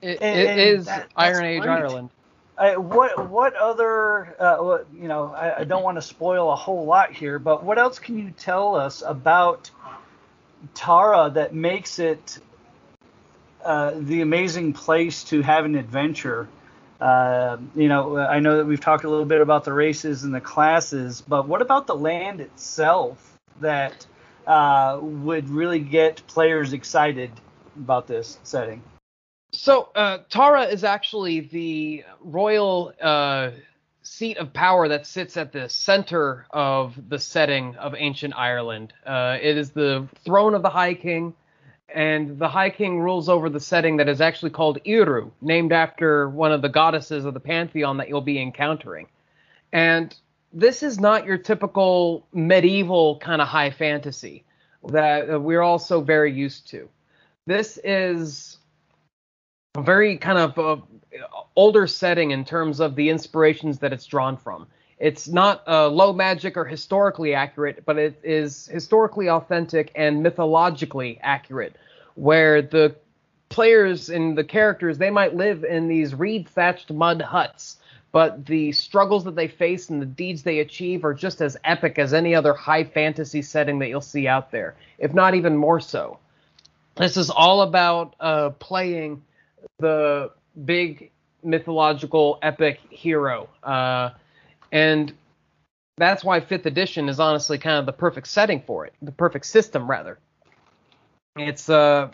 [0.01, 1.71] It, And- it and is that- Iron Age great.
[1.79, 2.11] Ireland.
[2.59, 6.57] I, what what other uh, what, you know I, I don't want to spoil a
[6.57, 9.71] whole lot here, but what else can you tell us about
[10.75, 12.39] Tara that makes it
[13.65, 16.49] uh, the amazing place to have an adventure?
[17.01, 20.35] Uh, you know, I know that we've talked a little bit about the races and
[20.35, 24.07] the classes, but what about the land itself that
[24.47, 27.31] uh, would really get players excited
[27.77, 28.83] about this setting?
[29.53, 33.51] So uh, Tara is actually the royal uh,
[34.03, 38.93] seat of power that sits at the center of the setting of ancient Ireland.
[39.07, 41.35] It is the throne of the High King,
[41.95, 46.29] and the High King rules over the setting that is actually called Iru, named after
[46.29, 49.09] one of the goddesses of the pantheon that you'll be encountering.
[49.73, 50.15] And
[50.53, 54.45] this is not your typical medieval kind of high fantasy
[54.89, 56.89] that we're all so very used to.
[57.47, 58.59] This is
[59.75, 60.83] a very kind of uh,
[61.57, 64.67] older setting in terms of the inspirations that it's drawn from.
[65.03, 71.19] It's not uh, low magic or historically accurate, but it is historically authentic and mythologically
[71.21, 71.75] accurate,
[72.15, 72.95] where the
[73.49, 77.79] players and the characters they might live in these reed thatched mud huts,
[78.13, 81.99] but the struggles that they face and the deeds they achieve are just as epic
[81.99, 85.81] as any other high fantasy setting that you'll see out there, if not even more
[85.81, 86.21] so.
[86.95, 89.25] This is all about uh, playing
[89.81, 90.31] the
[90.65, 91.11] big
[91.43, 93.49] mythological epic hero.
[93.65, 94.11] Uh,
[94.73, 95.13] and
[95.99, 99.47] that's why fifth edition is honestly kind of the perfect setting for it, the perfect
[99.47, 100.19] system rather.
[101.37, 102.11] It's uh,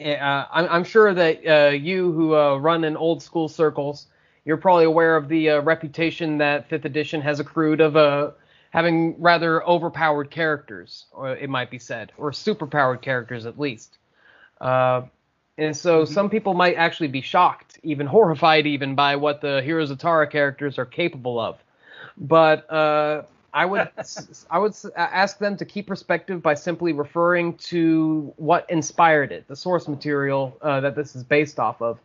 [0.00, 4.08] uh I'm, I'm sure that uh, you who uh, run in old school circles,
[4.44, 8.32] you're probably aware of the uh, reputation that fifth edition has accrued of uh,
[8.70, 13.98] having rather overpowered characters, or it might be said, or superpowered characters at least.
[14.60, 15.02] Uh,
[15.56, 19.90] and so some people might actually be shocked, even horrified, even by what the Heroes
[19.90, 21.58] of Tara characters are capable of.
[22.16, 23.22] But uh,
[23.52, 23.88] I would
[24.50, 29.56] I would ask them to keep perspective by simply referring to what inspired it, the
[29.56, 31.98] source material uh, that this is based off of.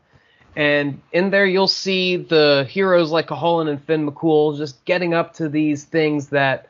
[0.56, 5.34] And in there, you'll see the heroes like Cuchulainn and Finn McCool just getting up
[5.36, 6.70] to these things that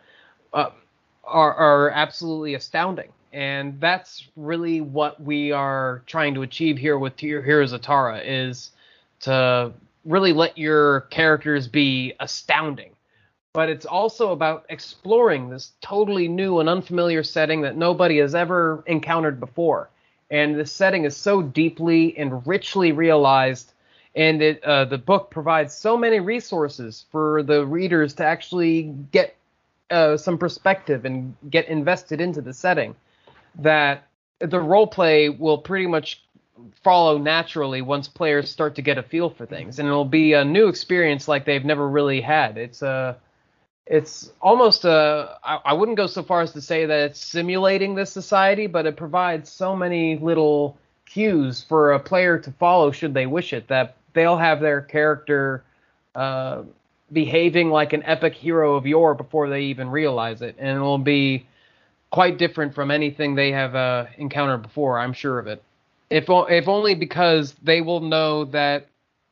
[0.54, 0.70] uh,
[1.24, 3.10] are, are absolutely astounding.
[3.34, 8.70] And that's really what we are trying to achieve here with Heroes of Tara is
[9.24, 9.74] to
[10.06, 12.92] really let your characters be astounding.
[13.54, 18.84] But it's also about exploring this totally new and unfamiliar setting that nobody has ever
[18.88, 19.90] encountered before.
[20.32, 23.74] And this setting is so deeply and richly realized
[24.16, 29.36] and it uh, the book provides so many resources for the readers to actually get
[29.90, 32.96] uh, some perspective and get invested into the setting
[33.56, 34.08] that
[34.40, 36.24] the role play will pretty much
[36.84, 40.46] follow naturally once players start to get a feel for things and it'll be a
[40.46, 43.18] new experience like they've never really had it's a
[43.86, 47.96] it's almost a I, I wouldn't go so far as to say that it's simulating
[47.96, 53.14] this society but it provides so many little cues for a player to follow should
[53.14, 55.64] they wish it that they'll have their character
[56.16, 56.64] uh,
[57.12, 60.98] behaving like an epic hero of yore before they even realize it, and it will
[60.98, 61.46] be
[62.10, 65.00] quite different from anything they have uh, encountered before.
[65.00, 65.64] I'm sure of it.
[66.14, 68.88] If if only because they will know that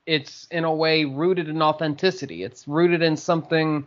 [0.08, 2.44] it's in a way rooted in authenticity.
[2.44, 3.86] It's rooted in something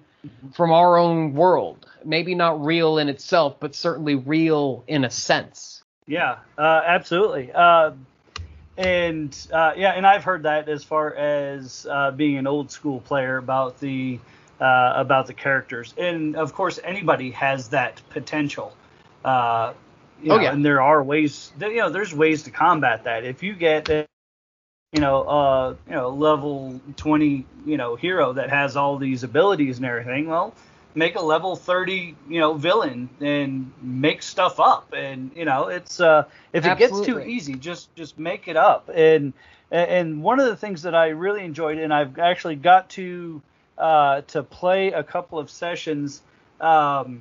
[0.53, 1.86] from our own world.
[2.05, 5.82] Maybe not real in itself, but certainly real in a sense.
[6.07, 7.51] Yeah, uh, absolutely.
[7.53, 7.92] Uh,
[8.76, 13.01] and uh, yeah, and I've heard that as far as uh, being an old school
[13.01, 14.20] player about the
[14.61, 18.72] uh, about the characters, and of course anybody has that potential.
[20.25, 21.53] You oh know, yeah, and there are ways.
[21.61, 23.25] You know, there's ways to combat that.
[23.25, 23.89] If you get
[24.93, 29.79] you know, uh, you know, level 20, you know, hero that has all these abilities
[29.79, 30.55] and everything, well,
[30.95, 36.01] make a level 30 you know villain and make stuff up and you know it's
[36.01, 39.33] uh if it gets too easy just just make it up and
[39.72, 43.43] and one of the things that i really enjoyed and i've actually got to
[43.77, 46.22] uh to play a couple of sessions
[46.61, 47.20] um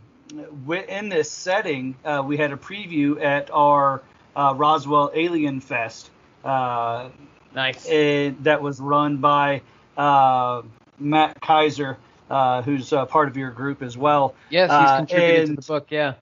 [0.69, 4.01] in this setting uh, we had a preview at our
[4.35, 6.09] uh, roswell alien fest
[6.43, 7.09] uh
[7.53, 9.61] nice and that was run by
[9.97, 10.61] uh
[10.99, 11.97] matt kaiser
[12.29, 14.33] uh, who's uh, part of your group as well.
[14.49, 15.87] Yes, he's contributed to the book.
[15.89, 16.15] Yeah.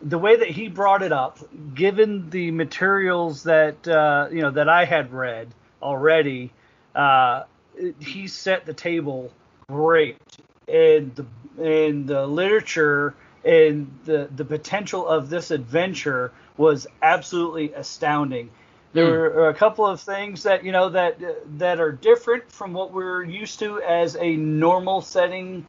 [0.00, 1.38] The way that he brought it up,
[1.74, 5.48] given the materials that uh, you know that I had read
[5.82, 6.52] already,
[6.94, 7.44] uh,
[7.98, 9.32] he set the table
[9.68, 10.18] great,
[10.68, 11.26] and the
[11.62, 13.14] and the literature
[13.44, 18.50] and the the potential of this adventure was absolutely astounding.
[18.92, 19.18] There Hmm.
[19.24, 21.18] are a couple of things that you know that
[21.58, 25.66] that are different from what we're used to as a normal setting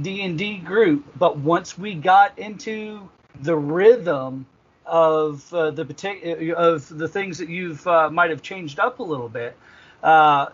[0.00, 1.06] D and D group.
[1.16, 4.46] But once we got into the rhythm
[4.86, 9.04] of uh, the partic- of the things that you've uh, might have changed up a
[9.04, 9.56] little bit,
[10.02, 10.46] uh,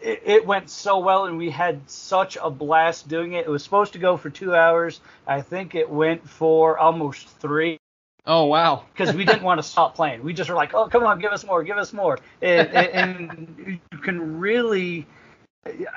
[0.00, 3.46] it, it went so well, and we had such a blast doing it.
[3.46, 5.00] It was supposed to go for two hours.
[5.26, 7.78] I think it went for almost three
[8.26, 8.84] Oh wow.
[8.92, 10.24] because we didn't want to stop playing.
[10.24, 13.80] We just were like, "Oh, come on, give us more, give us more," and, and,
[13.92, 15.06] you can really,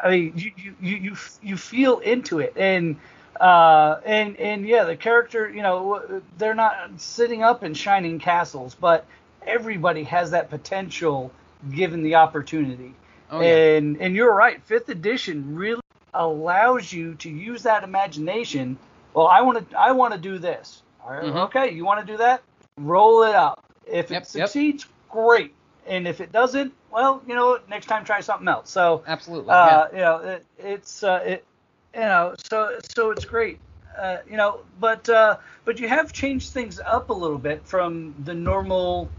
[0.03, 2.97] I mean, you you you you, you feel into it, and
[3.39, 8.75] uh, and and yeah, the character, you know, they're not sitting up in shining castles,
[8.75, 9.07] but
[9.47, 11.31] everybody has that potential
[11.71, 12.93] given the opportunity.
[13.31, 13.55] Oh, yeah.
[13.77, 15.81] And and you're right, fifth edition really
[16.13, 18.77] allows you to use that imagination.
[19.13, 20.81] Well, I want to I want to do this.
[21.03, 21.45] All right, Mhm.
[21.47, 22.41] Okay, you want to do that?
[22.77, 23.59] Roll it out.
[23.85, 24.47] If it Yep, yep.
[24.49, 25.53] succeeds, great.
[25.87, 28.69] And if it doesn't, well, you know, next time try something else.
[28.69, 29.51] So Absolutely.
[29.51, 31.45] uh, you know, it, it's uh, it,
[31.93, 33.59] you know, so so it's great.
[33.97, 38.13] Uh, you know, but uh, but you have changed things up a little bit from
[38.23, 39.09] the normal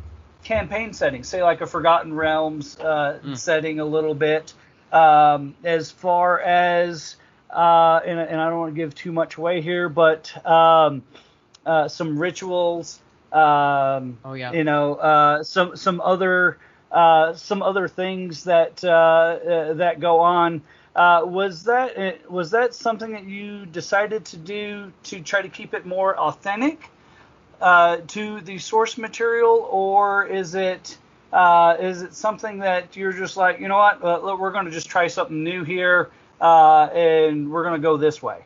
[0.45, 3.37] campaign setting, say like a Forgotten Realms uh, Mm.
[3.37, 4.53] setting a little bit.
[4.93, 7.17] Um, as far as
[7.51, 11.03] uh, and, and I don't want to give too much away here, but um,
[11.67, 13.01] uh, some rituals.
[13.33, 14.53] Um, Oh, yeah.
[14.53, 16.59] You know, uh, some some other
[16.91, 20.63] uh, some other things that uh, uh, that go on.
[20.97, 25.73] Uh, was that was that something that you decided to do to try to keep
[25.73, 26.91] it more authentic
[27.61, 30.97] uh, to the source material, or is it
[31.33, 34.65] uh, is it something that you're just like, you know what, uh, look, we're going
[34.65, 38.45] to just try something new here, uh, and we're going to go this way?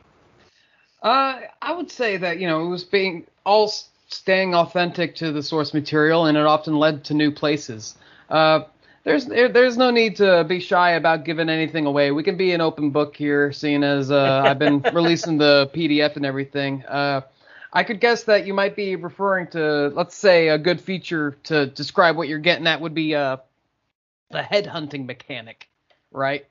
[1.02, 3.72] Uh, I would say that you know it was being all
[4.08, 7.94] staying authentic to the source material, and it often led to new places.
[8.28, 8.60] Uh,
[9.04, 12.10] there's there, there's no need to be shy about giving anything away.
[12.10, 16.16] We can be an open book here, seeing as uh, I've been releasing the PDF
[16.16, 16.82] and everything.
[17.74, 21.66] I could guess that you might be referring to, let's say, a good feature to
[21.66, 23.38] describe what you're getting at would be uh,
[24.30, 25.68] the headhunting mechanic,
[26.12, 26.46] right?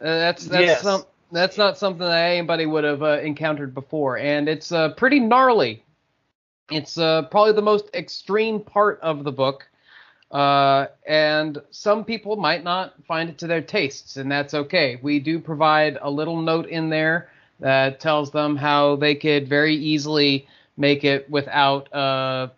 [0.00, 0.80] Uh, that's that's Yes.
[0.80, 5.20] some That's not something that anybody would have uh, encountered before, and it's uh, pretty
[5.20, 5.84] gnarly.
[6.70, 9.68] It's uh, probably the most extreme part of the book,
[10.30, 14.98] uh, and some people might not find it to their tastes, and that's okay.
[15.02, 19.74] We do provide a little note in there that tells them how they could very
[19.76, 20.46] easily
[20.78, 22.48] make it without uh,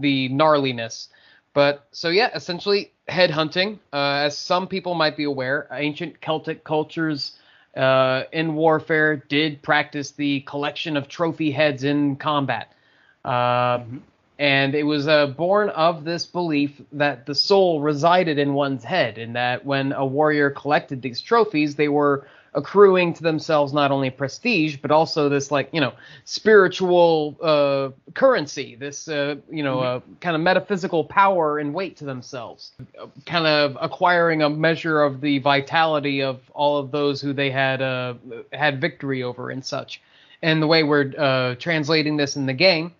[0.00, 1.08] the gnarliness.
[1.54, 3.78] But so yeah, essentially headhunting.
[3.92, 7.38] Uh, as some people might be aware, ancient Celtic cultures
[7.76, 12.72] uh, in warfare did practice the collection of trophy heads in combat.
[13.24, 13.84] Uh,
[14.40, 19.18] And it was uh, born of this belief that the soul resided in one's head,
[19.18, 22.24] and that when a warrior collected these trophies, they were
[22.54, 25.92] accruing to themselves not only prestige but also this like you know
[26.24, 32.04] spiritual uh, currency this uh, you know uh, kind of metaphysical power and weight to
[32.04, 32.72] themselves
[33.26, 37.82] kind of acquiring a measure of the vitality of all of those who they had
[37.82, 38.14] uh,
[38.52, 40.00] had victory over and such.
[40.42, 42.94] And the way we're uh, translating this in the game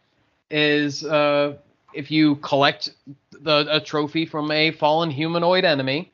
[0.51, 1.57] is uh,
[1.94, 2.90] if you collect
[3.30, 6.12] the, a trophy from a fallen humanoid enemy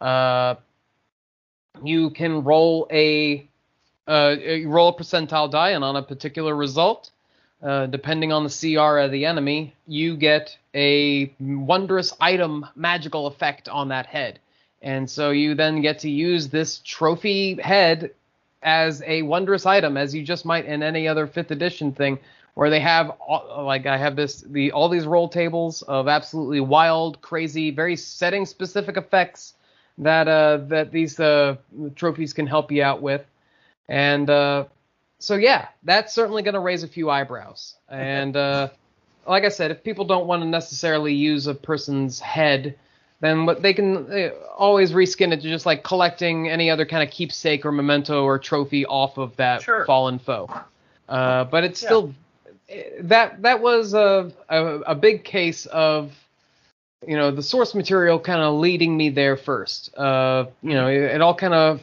[0.00, 0.54] uh,
[1.82, 3.48] you can roll a
[4.06, 7.10] uh, roll a percentile die, and on a particular result,
[7.62, 13.68] uh, depending on the CR of the enemy, you get a wondrous item magical effect
[13.68, 14.38] on that head.
[14.82, 18.10] And so you then get to use this trophy head
[18.62, 22.18] as a wondrous item, as you just might in any other fifth edition thing,
[22.52, 26.60] where they have all, like I have this the all these roll tables of absolutely
[26.60, 29.54] wild, crazy, very setting specific effects
[29.98, 31.56] that uh, that these uh,
[31.94, 33.24] trophies can help you out with,
[33.88, 34.64] and uh,
[35.18, 37.76] so yeah, that's certainly going to raise a few eyebrows.
[37.88, 38.68] And uh,
[39.26, 42.76] like I said, if people don't want to necessarily use a person's head,
[43.20, 47.02] then what they can uh, always reskin it to just like collecting any other kind
[47.02, 49.84] of keepsake or memento or trophy off of that Sure.
[49.86, 50.50] fallen foe.
[51.08, 51.88] Uh, but it's Yeah.
[51.88, 52.14] still
[53.00, 56.12] that that was a, a a big case of
[57.06, 59.96] you know the source material kind of leading me there first.
[59.96, 61.82] Uh, you know, it, it all kind of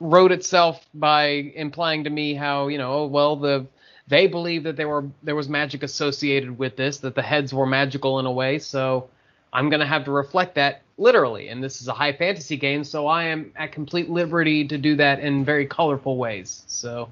[0.00, 3.66] wrote itself by implying to me how you know, oh, well, the
[4.08, 7.66] they believe that there were there was magic associated with this, that the heads were
[7.66, 8.58] magical in a way.
[8.58, 9.08] So
[9.52, 11.48] I'm gonna have to reflect that literally.
[11.48, 14.96] And this is a high fantasy game, so I am at complete liberty to do
[14.96, 16.64] that in very colorful ways.
[16.66, 17.08] So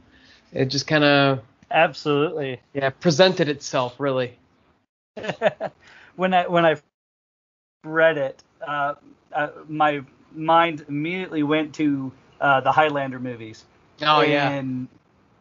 [0.53, 1.41] it just kind of
[1.71, 2.61] Absolutely.
[2.75, 4.37] yeah presented itself really.
[6.17, 6.77] when I when I
[7.85, 8.95] read it, uh,
[9.33, 10.03] uh, my
[10.35, 13.65] mind immediately went to uh, the Highlander movies.
[14.03, 14.55] Oh yeah.
[14.55, 14.89] and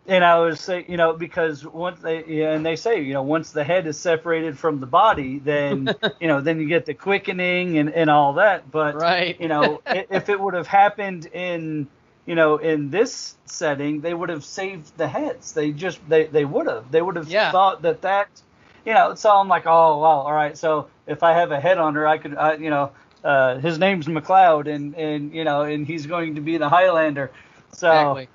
[0.07, 3.23] and I was say, you know, because once they yeah, and they say, you know,
[3.23, 6.93] once the head is separated from the body, then you know, then you get the
[6.93, 8.69] quickening and and all that.
[8.71, 9.37] But Right.
[9.37, 11.87] you know, if it would have happened in
[12.25, 15.53] you know in this setting, they would have saved the heads.
[15.53, 17.51] They just they they would have they would have Yeah.
[17.51, 18.27] thought that that
[18.89, 19.15] you know.
[19.15, 20.57] So I'm like, oh wow, all right.
[20.57, 22.91] So if I have a head on her, I could, uh, you know.
[23.23, 27.31] Uh, his name's MacLeod, and and you know, and he's going to be the Highlander.
[27.73, 28.29] So Exactly.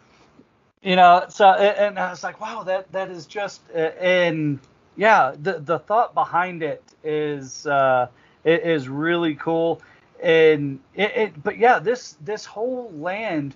[0.82, 4.60] you know so and and i was like wow that that is just uh, and
[4.96, 8.08] yeah the the thought behind it is uh
[8.44, 9.82] it is really cool
[10.22, 13.54] and it, it but yeah this this whole land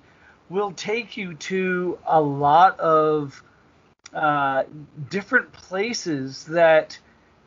[0.49, 3.43] will take you to a lot of
[4.15, 4.65] uh
[5.11, 6.99] different places that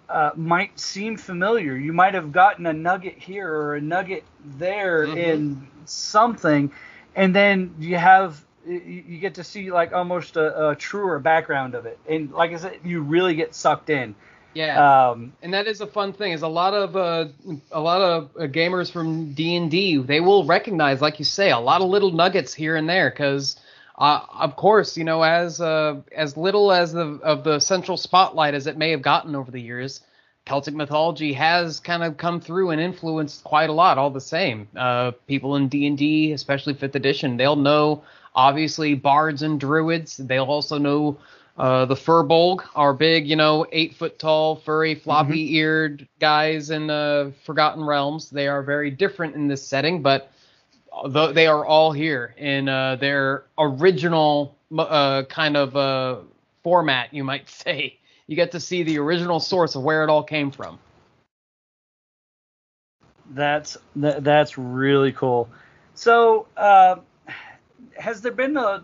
[0.10, 1.76] uh, might seem familiar.
[1.76, 4.24] You might have gotten a nugget here or a nugget
[4.58, 5.18] there Mhm.
[5.18, 6.72] in something,
[7.16, 11.76] and then you have you you get to see like almost a, a truer background
[11.76, 11.98] of it.
[12.08, 14.16] And like I said, you really get sucked in.
[14.54, 15.10] Yeah.
[15.12, 16.34] Um, and that is a fun thing.
[16.34, 17.30] Is a lot of uh,
[17.72, 21.52] a lot of uh, gamers from D and D they will recognize, like you say,
[21.52, 23.10] a lot of little nuggets here and there.
[23.10, 23.56] Because
[23.98, 28.54] uh, of course, you know, as uh, as little as the of the central spotlight
[28.54, 30.02] as it may have gotten over the years,
[30.46, 33.98] Celtic mythology has kind of come through and influenced quite a lot.
[33.98, 38.96] All the same, uh, people in D and D, especially fifth edition, they'll know obviously
[38.96, 40.18] bards and druids.
[40.18, 41.18] They'll also know
[41.58, 46.90] uh, the Firbolg, our big, you know, eight foot tall, furry, floppy eared guys in
[46.90, 48.30] uh, Forgotten Realms.
[48.30, 50.31] They are very different in this setting, but
[51.10, 56.18] they are all here in uh, their original uh, kind of uh,
[56.64, 57.98] format, you might say.
[58.28, 60.80] You get to see the original source of where it all came from.
[63.32, 65.50] That's that, that's really cool.
[65.96, 66.98] So, uh,
[67.98, 68.84] has there been a,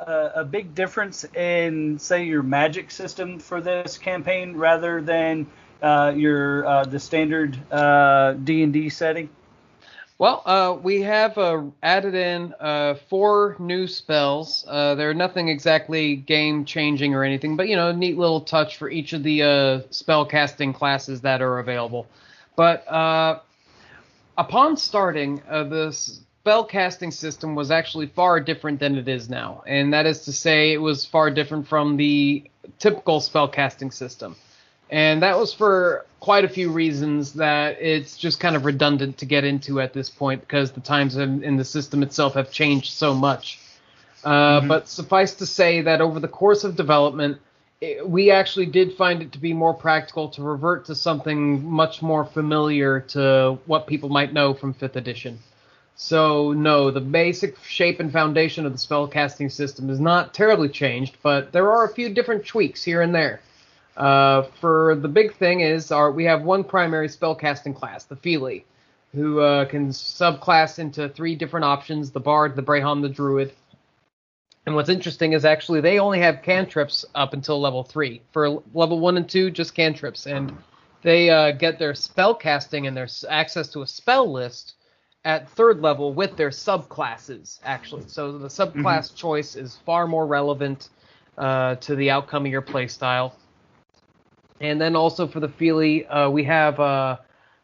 [0.00, 5.46] a a big difference in say your magic system for this campaign rather than
[5.82, 7.52] uh, your uh, the standard
[8.44, 9.28] D and D setting?
[10.16, 14.64] Well, uh, we have uh, added in uh, four new spells.
[14.68, 18.76] Uh, they're nothing exactly game changing or anything, but you know, a neat little touch
[18.76, 22.06] for each of the uh, spell casting classes that are available.
[22.54, 23.40] But uh,
[24.38, 29.92] upon starting, the spell casting system was actually far different than it is now, and
[29.92, 32.44] that is to say, it was far different from the
[32.78, 34.36] typical spell casting system.
[34.90, 39.26] And that was for quite a few reasons that it's just kind of redundant to
[39.26, 42.92] get into at this point because the times in, in the system itself have changed
[42.92, 43.58] so much.
[44.24, 47.38] Uh, But suffice to say that over the course of development,
[47.80, 52.00] it, we actually did find it to be more practical to revert to something much
[52.00, 55.38] more familiar to what people might know from 5th edition.
[55.96, 61.16] So, no, the basic shape and foundation of the spellcasting system is not terribly changed,
[61.22, 63.40] but there are a few different tweaks here and there.
[63.96, 68.64] Uh, for the big thing is our we have one primary spellcasting class, the Feely,
[69.12, 73.52] who uh, can subclass into three different options: the Bard, the Brehon, the Druid.
[74.66, 78.22] And what's interesting is actually they only have cantrips up until level three.
[78.32, 80.56] For level one and two, just cantrips, and
[81.02, 84.74] they uh, get their spellcasting and their access to a spell list
[85.24, 88.04] at third level with their subclasses actually.
[88.08, 90.88] So the subclass choice is far more relevant
[91.38, 93.32] uh, to the outcome of your playstyle.
[94.60, 97.18] And then also for the Feely, uh, we have uh,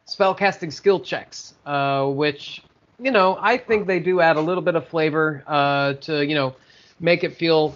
[0.06, 2.62] spellcasting skill checks, uh, which
[2.98, 6.34] you know I think they do add a little bit of flavor uh, to you
[6.34, 6.54] know
[6.98, 7.74] make it feel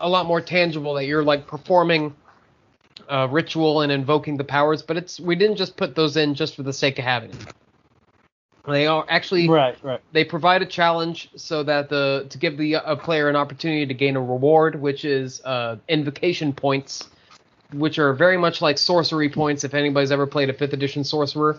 [0.00, 2.14] a lot more tangible that you're like performing
[3.08, 4.82] a ritual and invoking the powers.
[4.82, 7.46] But it's we didn't just put those in just for the sake of having them.
[8.66, 10.00] They are actually Right, right.
[10.12, 13.94] they provide a challenge so that the to give the a player an opportunity to
[13.94, 17.08] gain a reward, which is uh, invocation points,
[17.72, 19.64] which are very much like sorcery points.
[19.64, 21.58] If anybody's ever played a fifth edition sorcerer,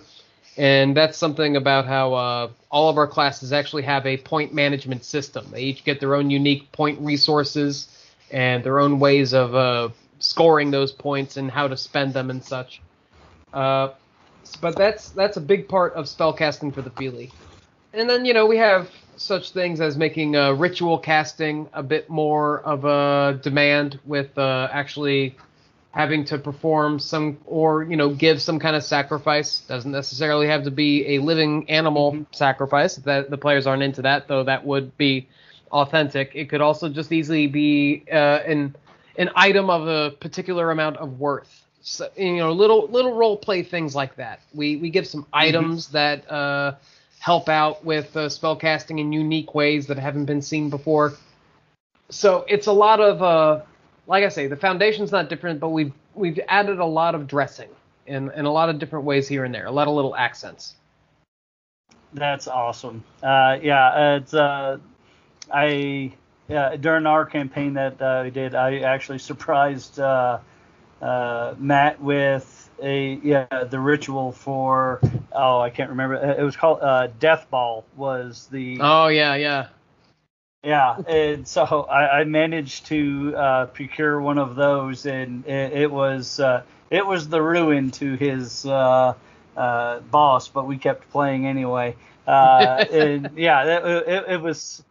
[0.57, 5.05] and that's something about how uh, all of our classes actually have a point management
[5.05, 5.45] system.
[5.51, 7.87] They each get their own unique point resources
[8.31, 9.89] and their own ways of uh,
[10.19, 12.81] scoring those points and how to spend them and such.
[13.53, 13.89] Uh,
[14.61, 17.31] but that's that's a big part of spellcasting for the Feely.
[17.93, 22.09] And then you know we have such things as making uh, ritual casting a bit
[22.09, 25.35] more of a demand with uh, actually
[25.97, 29.61] having to perform some or you know give some kind of sacrifice.
[29.61, 32.97] Doesn't necessarily have to be a living animal sacrifice.
[32.97, 35.27] That the players aren't into that, though that would be
[35.71, 36.31] authentic.
[36.35, 38.75] It could also just easily be uh, an
[39.17, 41.65] an item of a particular amount of worth.
[41.81, 44.41] So, you know, little little role play things like that.
[44.53, 46.75] We we give some items that uh,
[47.17, 51.13] help out with uh, spell casting in unique ways that haven't been seen before.
[52.09, 53.63] So it's a lot of uh,
[54.07, 57.69] like I say, the foundation's not different, but we've we've added a lot of dressing
[58.07, 60.75] in in a lot of different ways here and there, a lot of little accents.
[62.13, 63.03] That's awesome.
[63.21, 64.77] Uh, yeah, it's uh,
[65.53, 66.13] I
[66.47, 70.39] yeah during our campaign that uh, we did, I actually surprised uh,
[71.01, 75.01] uh, Matt with a yeah the ritual for
[75.33, 79.67] oh I can't remember it was called uh, Death Ball was the Oh yeah, yeah.
[80.63, 85.91] Yeah, and so I, I managed to uh, procure one of those, and it, it
[85.91, 89.13] was uh, it was the ruin to his uh,
[89.55, 91.95] uh, boss, but we kept playing anyway.
[92.25, 94.83] Uh, and yeah, it, it, it was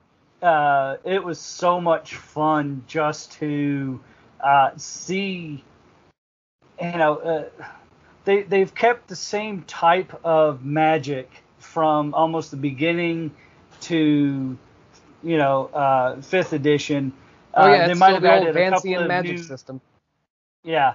[0.42, 4.00] uh, it was so much fun just to
[4.40, 5.64] uh, see,
[6.80, 7.48] you know, uh,
[8.24, 13.32] they they've kept the same type of magic from almost the beginning
[13.80, 14.56] to
[15.22, 17.12] you know, uh, fifth edition.
[17.54, 19.02] Oh Uh, yeah, they it's might still have the old added a couple fancy and
[19.02, 19.80] of magic new- system.
[20.64, 20.94] Yeah.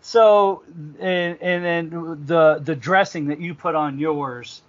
[0.00, 0.62] So
[1.00, 4.62] and and then the the dressing that you put on yours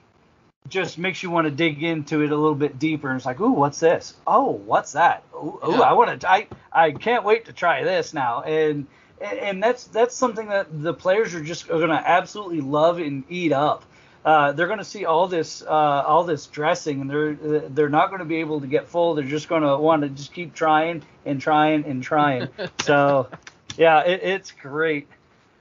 [0.70, 3.10] just makes you want to dig into it a little bit deeper.
[3.10, 4.14] And it's like, ooh, what's this?
[4.26, 5.24] Oh, what's that?
[5.36, 5.80] Ooh, ooh, Yeah.
[5.82, 6.30] I want to.
[6.30, 8.44] I I can't wait to try this now.
[8.44, 8.88] And
[9.20, 13.52] and- that's that's something that the players are just are to absolutely love and eat
[13.52, 13.84] up.
[14.26, 18.08] Uh, they're going to see all this uh, all this dressing, and they're they're not
[18.08, 19.16] going to be able to get full.
[19.16, 22.48] They're just going to want to just keep trying and trying and trying.
[22.84, 23.30] so,
[23.78, 25.08] yeah, it, it's great.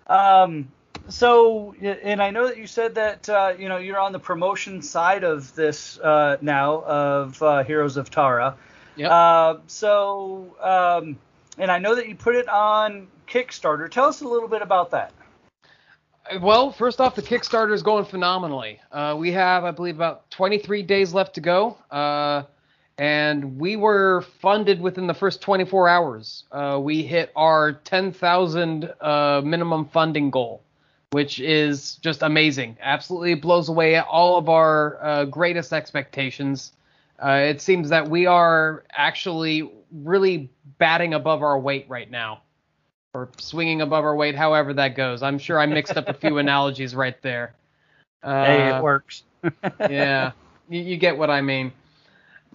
[0.07, 0.69] Um,
[1.09, 4.81] so, and I know that you said that uh, you know you're on the promotion
[4.81, 8.57] side of this uh, now of uh, Heroes of Tara.
[8.95, 9.11] Yep.
[9.11, 11.19] Uh, so, um,
[11.59, 13.91] and I know that you put it on Kickstarter.
[13.91, 15.13] Tell us a little bit about that.
[16.41, 18.81] Well, first off, the Kickstarter is going phenomenally.
[18.91, 22.45] Uh, we have, I believe, about 23 days left to go, uh,
[22.97, 26.45] and we were funded within the first 24 hours.
[26.53, 30.63] Uh, we hit our 10,000 uh, minimum funding goal.
[31.13, 32.77] which is just amazing.
[32.81, 36.73] Absolutely blows away all of our uh, greatest expectations.
[37.23, 42.42] Uh, it seems that we are actually really batting above our weight right now,
[43.15, 45.23] or swinging above our weight, however that goes.
[45.23, 47.55] I'm sure I mixed up a few analogies right there.
[48.23, 49.25] Uh, hey, it works.
[49.81, 50.33] yeah,
[50.69, 51.73] you, you, get what I mean.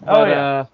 [0.03, 0.41] But, oh yeah.
[0.41, 0.65] Uh,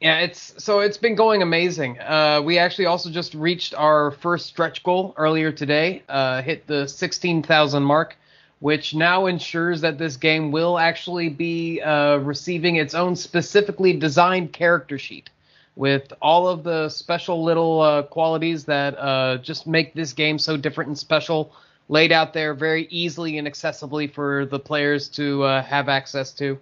[0.00, 1.98] yeah, it's so it's been going amazing.
[1.98, 6.04] Uh, we actually also just reached our first stretch goal earlier today.
[6.08, 8.16] Uh, hit the 16,000 mark,
[8.60, 14.52] which now ensures that this game will actually be uh, receiving its own specifically designed
[14.52, 15.30] character sheet
[15.78, 20.56] with all of the special little uh, qualities that uh, just make this game so
[20.56, 21.52] different and special,
[21.88, 26.58] laid out there very easily and accessibly for the players to uh, have access to.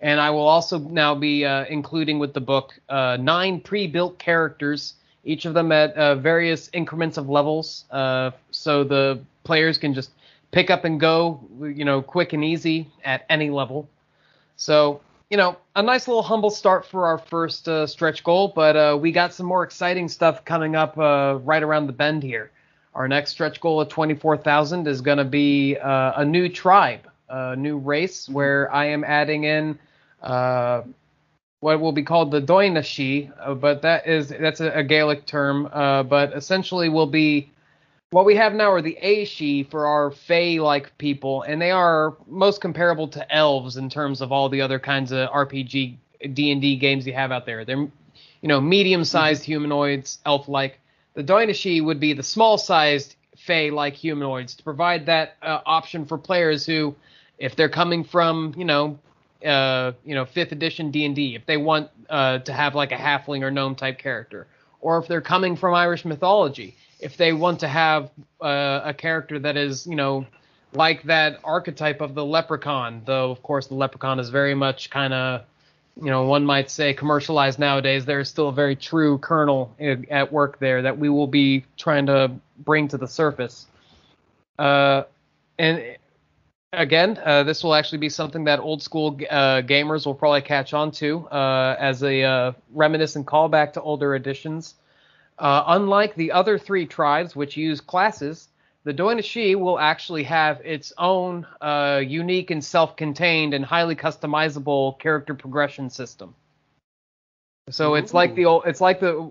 [0.00, 4.94] And I will also now be uh, including with the book uh, nine pre-built characters,
[5.24, 10.10] each of them at uh, various increments of levels, so the players can just
[10.52, 13.90] pick up and go, you know, quick and easy at any level.
[14.56, 15.02] So
[15.34, 18.96] you know, a nice little humble start for our first uh, stretch goal, but uh,
[19.00, 22.52] we got some more exciting stuff coming up right around the bend here.
[22.94, 27.78] Our next stretch goal of 24,000 is going to be a new tribe, a new
[27.78, 29.76] race, where I am adding in
[30.22, 30.82] uh,
[31.58, 35.68] what will be called the Doinashi, uh, but that is that's a, a Gaelic term,
[35.72, 37.50] uh, but essentially will be
[38.14, 42.16] what we have now are the Aos Sí for our Fey-like people, and they are
[42.28, 45.96] most comparable to elves in terms of all the other kinds of RPG
[46.32, 47.64] D&D games you have out there.
[47.64, 47.76] They're
[48.40, 49.50] you know medium-sized mm-hmm.
[49.50, 50.78] humanoids, elf-like.
[51.14, 56.64] The Doinashi would be the small-sized Fey-like humanoids to provide that uh, option for players
[56.64, 56.94] who,
[57.38, 58.96] if they're coming from you know
[59.44, 62.92] uh, you know, fifth edition D and D, if they want uh, to have like
[62.92, 64.46] a halfling or gnome type character,
[64.80, 69.38] or if they're coming from Irish mythology, if they want to have uh, a character
[69.38, 70.26] that is, you know,
[70.72, 75.12] like that archetype of the leprechaun, though of course the leprechaun is very much kind
[75.12, 75.42] of,
[75.96, 78.06] you know, one might say commercialized nowadays.
[78.06, 79.76] There is still a very true kernel
[80.10, 83.66] at work there that we will be trying to bring to the surface.
[84.58, 85.02] Uh,
[85.58, 85.96] and
[86.72, 90.72] again, uh, this will actually be something that old school uh, gamers will probably catch
[90.72, 94.74] on to uh, as a uh, reminiscent callback to older editions.
[95.38, 98.48] Uh, unlike the other three tribes, which use classes,
[98.84, 105.34] the Doinashi will actually have its own uh, unique and self-contained and highly customizable character
[105.34, 106.34] progression system.
[107.70, 109.30] So it's like the old, it's like the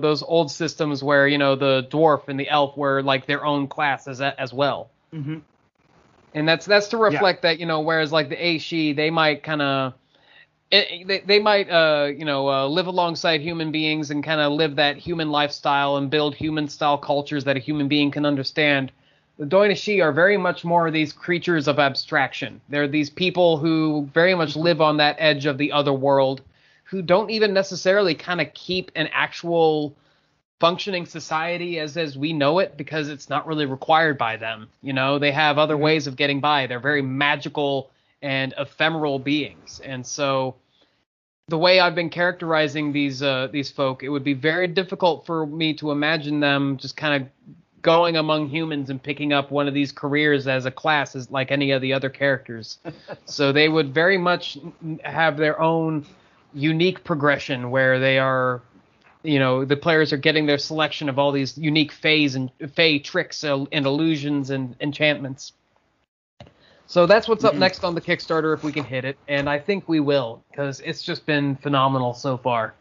[0.00, 3.68] those old systems where you know the dwarf and the elf were like their own
[3.68, 4.90] classes as, as well.
[5.12, 5.40] Mm-hmm
[6.36, 7.50] and that's that's to reflect yeah.
[7.50, 9.94] that you know whereas like the Aos Sí they might kind of
[10.70, 14.76] they, they might uh, you know uh, live alongside human beings and kind of live
[14.76, 18.92] that human lifestyle and build human style cultures that a human being can understand.
[19.38, 22.60] The Doinashi are very much more these creatures of abstraction.
[22.70, 26.40] They're these people who very much live on that edge of the other world,
[26.84, 29.94] who don't even necessarily kind of keep an actual
[30.58, 34.68] functioning society as as we know it because it's not really required by them.
[34.82, 35.82] You know, they have other mm-hmm.
[35.82, 36.66] ways of getting by.
[36.66, 37.90] They're very magical
[38.26, 39.80] and ephemeral beings.
[39.84, 40.56] And so
[41.46, 45.46] the way I've been characterizing these uh, these folk, it would be very difficult for
[45.46, 47.28] me to imagine them just kind of
[47.82, 51.52] going among humans and picking up one of these careers as a class as like
[51.52, 52.78] any of the other characters.
[53.26, 54.58] so they would very much
[55.04, 56.04] have their own
[56.52, 58.60] unique progression where they are
[59.22, 62.98] you know the players are getting their selection of all these unique phase and fey
[62.98, 65.52] tricks and illusions and enchantments.
[66.86, 67.60] So that's what's up mm-hmm.
[67.60, 70.80] next on the Kickstarter if we can hit it, and I think we will because
[70.80, 72.74] it's just been phenomenal so far.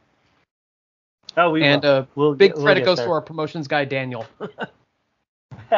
[1.37, 1.89] Oh, we and will.
[1.89, 4.25] Uh, we'll big get, credit we'll goes to our promotions guy Daniel.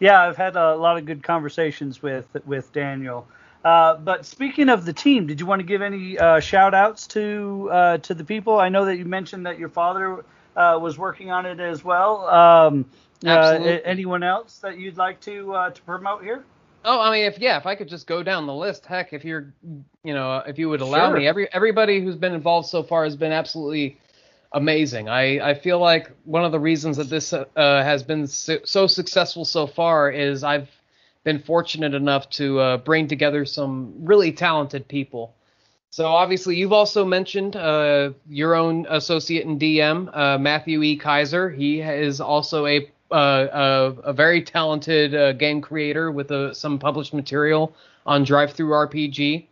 [0.00, 3.26] yeah, I've had a lot of good conversations with with Daniel.
[3.64, 7.06] Uh, but speaking of the team, did you want to give any uh, shout outs
[7.08, 8.58] to uh, to the people?
[8.58, 10.24] I know that you mentioned that your father
[10.56, 12.28] uh, was working on it as well.
[12.28, 12.84] Um,
[13.24, 16.44] uh, anyone else that you'd like to to promote here?
[16.84, 19.24] Oh, I mean, if yeah, if I could just go down the list, heck, if
[19.24, 19.52] you're,
[20.02, 21.18] you know, if you would allow sure.
[21.18, 23.98] me, every everybody who's been involved so far has been absolutely
[24.52, 25.08] amazing.
[25.08, 29.44] I I feel like one of the reasons that this has been so, so successful
[29.44, 30.68] so far is I've
[31.24, 35.34] been fortunate enough to uh, bring together some really talented people.
[35.90, 40.96] So obviously, you've also mentioned uh, your own associate and DM, uh, Matthew E.
[40.96, 41.50] Kaiser.
[41.50, 46.78] He is also a uh, a, a, very talented uh, game creator with uh, some
[46.78, 47.74] published material
[48.06, 49.46] on DriveThruRPG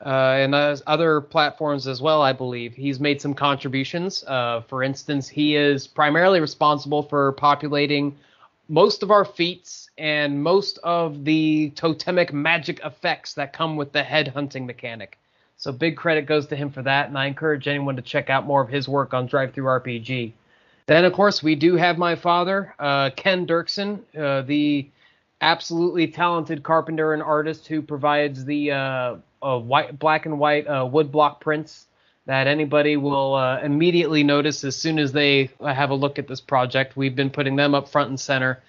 [0.00, 2.22] and other platforms as well.
[2.22, 4.22] I believe he's made some contributions.
[4.22, 8.16] for instance, he is primarily responsible for populating
[8.68, 14.02] most of our feats and most of the totemic magic effects that come with the
[14.02, 15.18] head hunting mechanic.
[15.56, 18.46] So big credit goes to him for that, and I encourage anyone to check out
[18.46, 20.32] more of his work on DriveThruRPG.
[20.90, 24.88] Then, of course, we do have my father, uh, Ken Dirksen, uh, the
[25.40, 30.82] absolutely talented carpenter and artist who provides the uh, uh, white, black and white uh,
[30.82, 31.86] woodblock prints
[32.26, 36.40] that anybody will uh, immediately notice as soon as they have a look at this
[36.40, 36.96] project.
[36.96, 38.60] We've been putting them up front and center.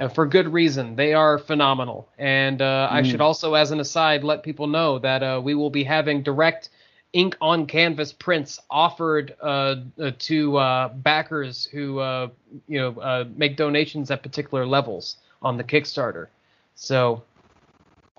[0.00, 0.96] Uh, for good reason.
[0.96, 2.08] They are phenomenal.
[2.16, 5.70] And uh, I should also, as an aside, let people know that uh, we will
[5.70, 6.70] be having direct
[7.16, 12.28] ink on canvas prints offered uh, uh, to uh, backers who uh,
[12.68, 16.26] you know uh, make donations at particular levels on the Kickstarter.
[16.74, 17.22] So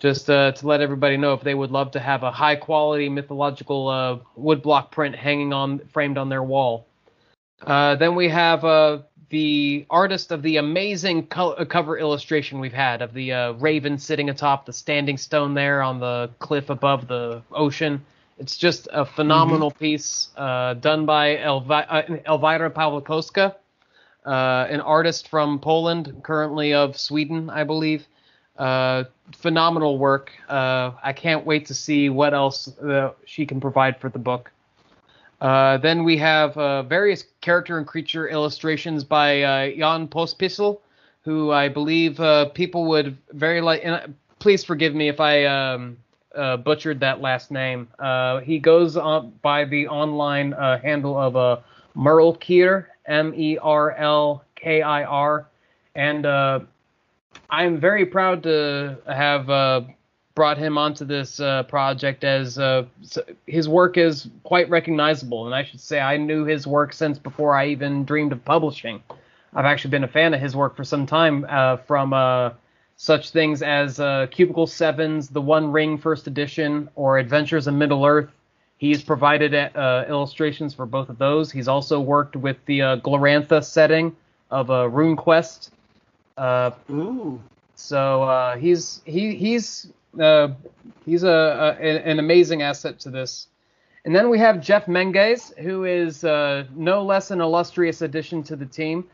[0.01, 3.07] just uh, to let everybody know if they would love to have a high quality
[3.07, 6.87] mythological woodblock print hanging on framed on their wall.
[7.65, 8.61] Then we have
[9.29, 14.65] the artist of the amazing co- cover illustration we've had of the raven sitting atop
[14.65, 18.03] the standing stone there on the cliff above the ocean.
[18.39, 23.55] It's just a phenomenal piece uh, done by Elvi- uh, Elvira Pawlikowska,
[24.25, 28.05] uh, an artist from Poland, currently of Sweden, I believe.
[28.57, 30.31] Uh, phenomenal work.
[30.49, 34.51] Uh, I can't wait to see what else uh, she can provide for the book.
[35.39, 40.79] Uh, then we have uh, various character and creature illustrations by uh, Jan Pospisil,
[41.23, 43.81] who I believe uh, people would very like.
[43.83, 45.97] And please forgive me if I um,
[46.37, 47.87] uh, butchered that last name.
[47.99, 51.57] Uh, he goes on by the online uh, handle of uh,
[51.95, 55.47] Merlkir, M E R L K I R,
[55.95, 56.59] and uh,
[57.49, 59.81] I'm very proud to have uh,
[60.35, 62.59] brought him onto this uh, project as
[63.47, 65.45] his work is quite recognizable.
[65.45, 69.01] And I should say I knew his work since before I even dreamed of publishing.
[69.53, 71.45] I've actually been a fan of his work for some time
[71.87, 72.13] from
[72.97, 78.05] such things as uh, Cubicle Sevens, The One Ring First Edition, or Adventures in Middle
[78.05, 78.29] Earth.
[78.77, 81.51] He's provided uh, illustrations for both of those.
[81.51, 84.15] He's also worked with the uh, Glorantha setting
[84.51, 85.69] of uh, RuneQuest.
[86.37, 87.41] Uh, Ooh.
[87.75, 90.49] so uh, he's he he's uh,
[91.05, 93.47] he's a, a an amazing asset to this.
[94.05, 98.55] And then we have Jeff Menges, who is uh, no less an illustrious addition to
[98.55, 99.05] the team.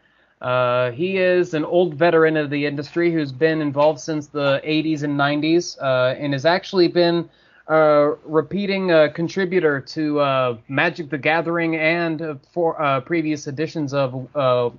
[0.44, 5.04] Uh, he is an old veteran of the industry who's been involved since the 80s
[5.04, 7.30] and 90s, uh, and has actually been
[7.68, 13.94] a repeating uh, contributor to uh, Magic the Gathering and uh, for uh, previous editions
[13.94, 14.70] of uh,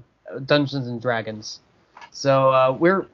[0.45, 1.61] Dungeons and Dragons.
[2.11, 3.07] So uh, we're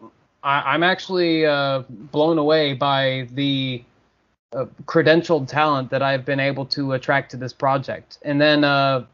[0.43, 3.85] I, I'm actually uh, blown away by the
[4.53, 8.19] uh, credentialed talent that I've been able to attract to this project.
[8.23, 9.05] And then uh,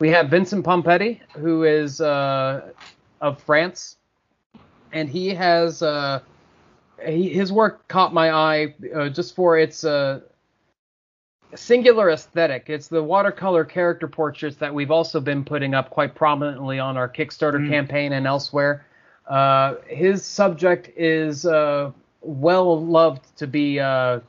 [0.00, 2.70] we have Vincent Pompetti, who is uh,
[3.20, 3.96] of France,
[4.92, 6.20] and he has uh,
[7.04, 10.20] he, his work caught my eye uh, just for its uh,
[11.54, 12.66] singular aesthetic.
[12.68, 17.08] It's the watercolor character portraits that we've also been putting up quite prominently on our
[17.08, 18.86] Kickstarter campaign and elsewhere.
[19.26, 21.90] Uh, his subject is uh,
[22.20, 24.20] well loved to be uh,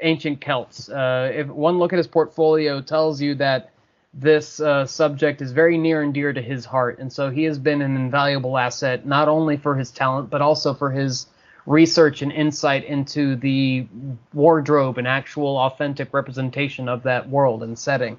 [0.00, 0.88] ancient Celts.
[0.88, 3.72] Uh, if one look at his portfolio tells you that
[4.14, 7.58] this uh, subject is very near and dear to his heart, and so he has
[7.58, 11.26] been an invaluable asset not only for his talent but also for his
[11.66, 13.86] research and insight into the
[14.32, 18.18] wardrobe and actual authentic representation of that world and setting.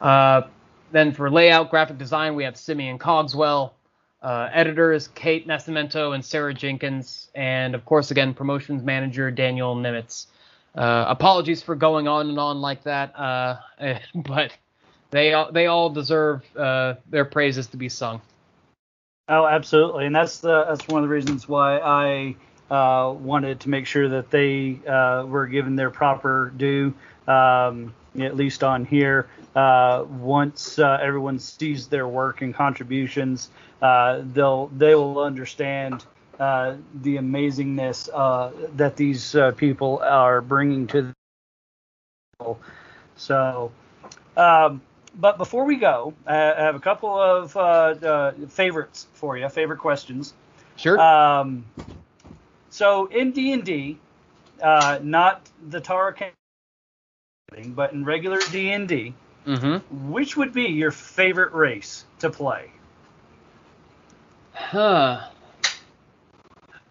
[0.00, 0.42] Uh,
[0.92, 3.72] then for layout, graphic design, we have Simeon Cogswell.
[4.20, 10.26] Uh, editors Kate Nascimento and Sarah Jenkins, and of course, again, promotions manager Daniel Nimitz.
[10.74, 13.58] Uh, apologies for going on and on like that, uh,
[14.14, 14.52] but
[15.10, 18.20] they all, they all deserve uh, their praises to be sung.
[19.28, 22.36] Oh, absolutely, and that's the that's one of the reasons why I
[22.74, 26.94] uh, wanted to make sure that they uh, were given their proper due,
[27.26, 29.28] um, at least on here.
[29.54, 33.50] Uh, once uh, everyone sees their work and contributions,
[33.82, 36.06] uh, they'll they will understand
[36.38, 38.08] uh, the amazingness
[38.76, 41.14] that these people are bringing to the
[42.38, 42.58] table.
[43.16, 43.72] So.
[44.36, 44.80] Um,
[45.18, 49.80] but before we go, I have a couple of uh, uh, favorites for you, favorite
[49.80, 50.32] questions.
[50.76, 50.98] Sure.
[50.98, 51.64] Um,
[52.70, 53.98] so in D and D,
[54.62, 59.12] uh, not the Tara thing, but in regular D and D,
[59.44, 60.10] mm-hmm.
[60.10, 62.70] which would be your favorite race to play?
[64.52, 65.28] Huh.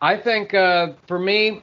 [0.01, 1.61] I think uh, for me,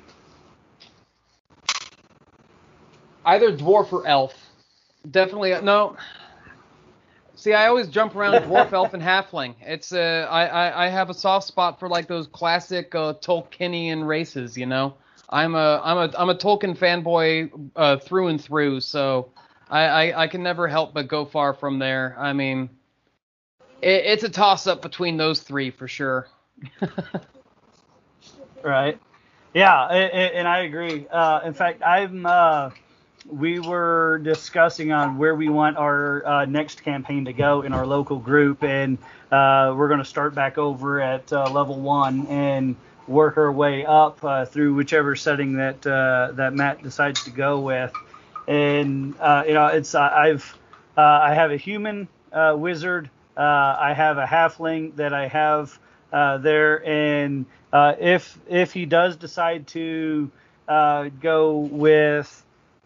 [3.25, 4.35] either dwarf or elf.
[5.11, 5.97] Definitely no.
[7.45, 9.55] See, I always jump around dwarf, elf, and halfling.
[9.61, 14.07] It's uh, I, I I have a soft spot for like those classic uh, Tolkienian
[14.07, 14.57] races.
[14.57, 14.95] You know,
[15.29, 18.81] I'm a I'm a I'm a Tolkien fanboy uh, through and through.
[18.81, 19.31] So
[19.69, 22.17] I, I I can never help but go far from there.
[22.19, 22.71] I mean,
[23.83, 26.29] it, it's a toss up between those three for sure.
[28.63, 28.99] Right.
[29.53, 31.07] Yeah, and I agree.
[31.09, 32.25] Uh, in fact, I'm.
[32.25, 32.71] Uh,
[33.27, 37.87] we were discussing on where we want our uh, next campaign to go in our
[37.87, 38.99] local group, and
[39.33, 43.85] uh, we're going to start back over at uh, level one and work our way
[43.85, 47.93] up uh, through whichever setting that uh, that Matt decides to go with.
[48.47, 50.57] And uh, you know, it's I've
[50.97, 53.09] I have a human wizard.
[53.37, 55.79] I have a halfling that I have
[56.13, 60.31] there, and if if he does decide to
[60.69, 62.44] go with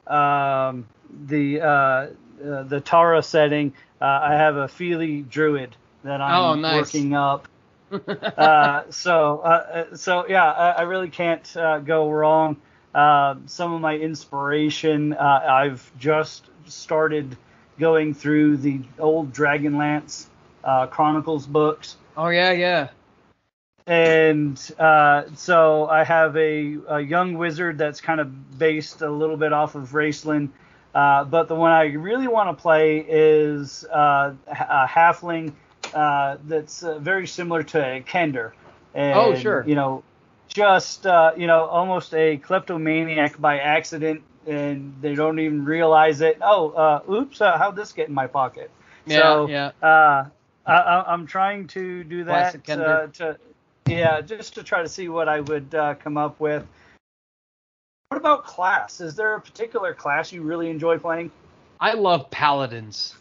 [0.08, 0.86] um,
[1.26, 6.54] the uh, uh, the Tara setting, uh, I have a Feely Druid that I'm Oh,
[6.54, 6.92] nice.
[6.92, 7.48] working up.
[8.36, 12.56] uh, so uh, uh, so yeah, I, I really can't uh, go wrong.
[12.94, 17.36] Uh, some of my inspiration, uh, I've just started
[17.78, 20.26] going through the old Dragonlance
[20.64, 22.88] uh, Chronicles books Oh yeah, yeah.
[23.88, 29.38] And uh, so I have a, a young wizard that's kind of based a little
[29.38, 30.50] bit off of Raistlin.
[30.94, 35.54] Uh, but the one I really want to play is uh, a halfling
[35.94, 38.52] uh, that's uh, very similar to a Kender.
[38.94, 39.64] And, Oh, sure.
[39.66, 40.04] You know,
[40.48, 46.38] just uh, you know, almost a kleptomaniac by accident, and they don't even realize it.
[46.42, 47.40] Oh, uh, oops!
[47.40, 48.70] Uh, how'd this get in my pocket?
[49.06, 49.70] Yeah, so, yeah.
[49.82, 50.24] Uh,
[50.66, 53.38] I, I'm trying to do that uh, to
[53.88, 56.66] yeah, just to try to see what I would uh, come up with.
[58.08, 59.00] What about class?
[59.00, 61.30] Is there a particular class you really enjoy playing?
[61.80, 63.14] I love paladins.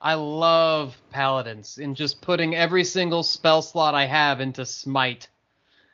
[0.00, 5.28] I love paladins and just putting every single spell slot I have into smite.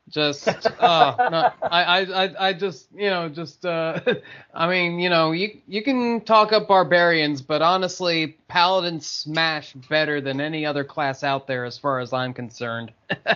[0.09, 0.49] Just
[0.81, 4.01] oh no, I, I I I just you know just uh
[4.55, 10.21] I mean you know you you can talk up barbarians but honestly paladins smash better
[10.21, 12.93] than any other class out there as far as I'm concerned.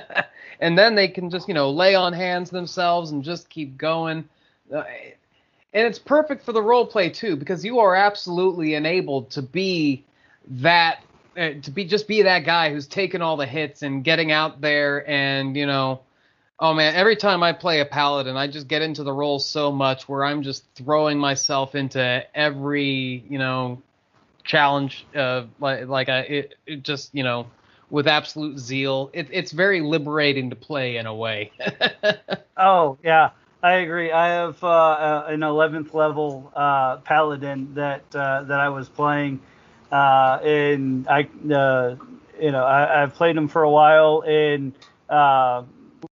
[0.60, 4.28] and then they can just you know lay on hands themselves and just keep going.
[4.74, 4.84] Uh,
[5.74, 10.04] and it's perfect for the role play too because you are absolutely enabled to be
[10.46, 11.02] that
[11.36, 14.60] uh, to be just be that guy who's taking all the hits and getting out
[14.60, 16.00] there and you know
[16.62, 19.70] oh man every time i play a paladin i just get into the role so
[19.72, 23.82] much where i'm just throwing myself into every you know
[24.44, 27.46] challenge uh like like I it, it just you know
[27.90, 31.52] with absolute zeal it, it's very liberating to play in a way
[32.56, 33.30] Oh yeah,
[33.62, 34.12] I agree.
[34.12, 39.40] I have uh, uh, an 11th level uh, paladin that uh, that I was playing,
[39.90, 41.28] uh, and I
[42.40, 44.74] you know I, I've played him for a while, and
[45.08, 45.64] uh,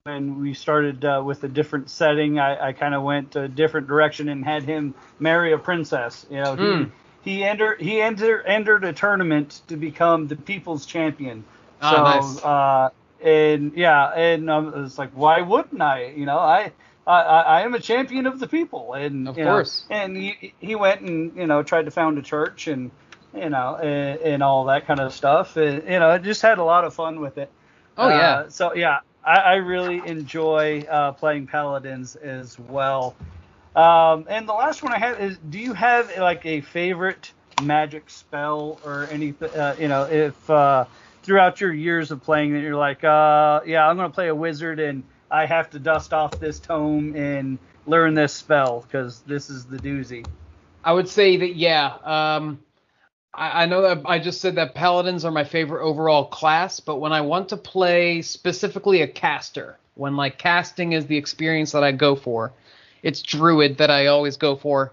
[0.04, 3.88] when we started uh, with a different setting, I, I kind of went a different
[3.88, 6.26] direction and had him marry a princess.
[6.30, 6.84] You know, Hmm.
[7.24, 11.44] he he entered he entered entered a tournament to become the people's champion.
[11.82, 12.44] Ah, so nice.
[12.44, 12.90] uh,
[13.24, 16.14] and yeah, and um, it's like why wouldn't I?
[16.16, 16.72] You know, I.
[17.08, 19.84] I, I am a champion of the people, and Of you know, course.
[19.90, 22.92] and he, he went and you know tried to found a church and
[23.34, 25.58] you know and, and all that kind of stuff.
[25.58, 27.50] And, you know, just had a lot of fun with it.
[27.98, 28.16] Oh, yeah.
[28.16, 33.16] Uh, so yeah, I, I really enjoy uh, playing paladins as well.
[33.76, 38.10] Um, and the last one I had is, do you have like a favorite magic
[38.10, 39.50] spell or anything?
[39.50, 40.86] Uh, you know, if uh,
[41.24, 44.80] throughout your years of playing that you're like, uh, yeah, I'm gonna play a wizard
[44.80, 49.66] and I have to dust off this tome and learn this spell because this is
[49.66, 50.26] the doozy.
[50.84, 51.94] I would say that yeah.
[52.04, 52.60] Um,
[53.34, 56.98] I, I know that I just said that paladins are my favorite overall class, but
[56.98, 61.84] when I want to play specifically a caster, when like casting is the experience that
[61.84, 62.52] I go for,
[63.04, 64.92] it's druid that I always go for.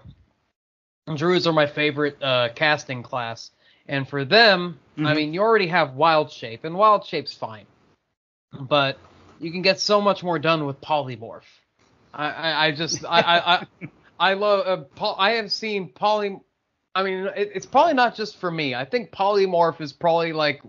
[1.15, 3.51] Druids are my favorite uh, casting class,
[3.87, 5.15] and for them, I Mhm.
[5.15, 7.65] mean, you already have wild shape, and wild shape's fine,
[8.51, 8.97] but
[9.39, 11.43] you can get so much more done with polymorph.
[12.13, 13.65] I, I, I just I, I, I
[14.19, 15.15] I love uh, Paul.
[15.17, 16.39] I have seen poly.
[16.97, 18.73] I mean, it, it's probably not just for me.
[18.73, 20.63] I think polymorph is probably like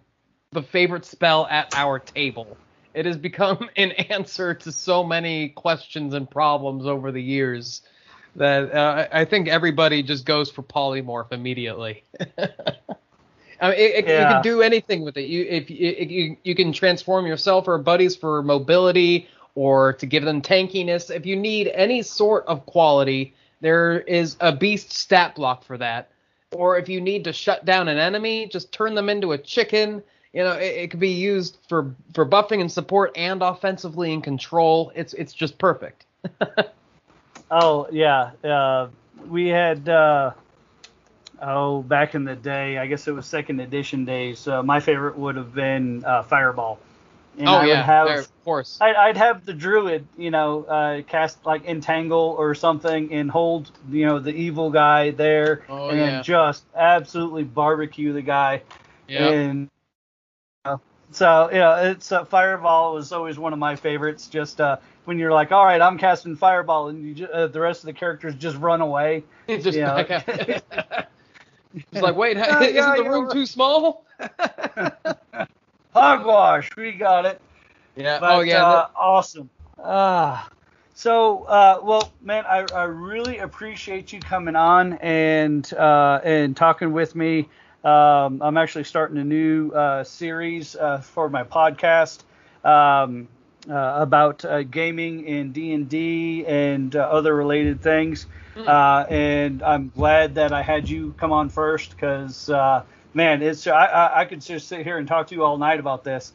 [0.52, 2.58] the favorite spell at our table.
[2.92, 7.80] It has become an answer to so many questions and problems over the years
[8.36, 12.04] that uh, I think everybody just goes for polymorph immediately.
[13.60, 15.28] I mean, it, it, you can do anything with it.
[15.28, 20.04] You if you, if you you can transform yourself or buddies for mobility or to
[20.04, 21.10] give them tankiness.
[21.10, 26.10] If you need any sort of quality, there is a beast stat block for that.
[26.52, 30.02] Or if you need to shut down an enemy, just turn them into a chicken.
[30.32, 34.22] You know, it, it could be used for for buffing and support and offensively in
[34.22, 34.92] control.
[34.94, 36.04] It's it's just perfect.
[37.50, 38.88] Oh yeah, uh,
[39.26, 40.32] we had uh,
[41.40, 42.78] oh back in the day.
[42.78, 44.46] I guess it was second edition days.
[44.46, 46.78] Uh, my favorite would have been uh, Fireball.
[47.36, 48.78] And oh I yeah, would have, there, of course.
[48.80, 53.70] I'd, I'd have the druid, you know, uh, cast like entangle or something and hold,
[53.90, 56.22] you know, the evil guy there, Oh, and yeah.
[56.22, 58.62] just absolutely barbecue the guy.
[59.06, 59.28] Yeah.
[59.28, 59.68] And
[60.64, 60.78] uh,
[61.12, 64.26] so yeah, it's uh, Fireball was always one of my favorites.
[64.26, 67.60] Just uh, when you're like, all right, I'm casting Fireball, and you ju- uh, the
[67.60, 69.24] rest of the characters just run away.
[69.46, 70.04] It's just you know.
[70.04, 71.06] back out.
[71.92, 74.04] It's like, wait, isn't yeah, the room too small?
[75.98, 77.40] Hogwash, we got it.
[77.96, 78.20] Yeah.
[78.20, 78.64] But, oh yeah.
[78.64, 79.50] uh, awesome.
[79.82, 80.48] Ah.
[80.94, 86.92] so, uh, well, man, I, I really appreciate you coming on and uh, and talking
[86.92, 87.48] with me.
[87.84, 92.22] Um, I'm actually starting a new uh, series uh, for my podcast
[92.64, 93.28] um,
[93.70, 98.26] uh, about uh, gaming and D and D and uh, other related things.
[98.66, 102.82] Uh, and I'm glad that I had you come on first because, uh,
[103.18, 105.80] man, it's I, I, I could just sit here and talk to you all night
[105.80, 106.32] about this.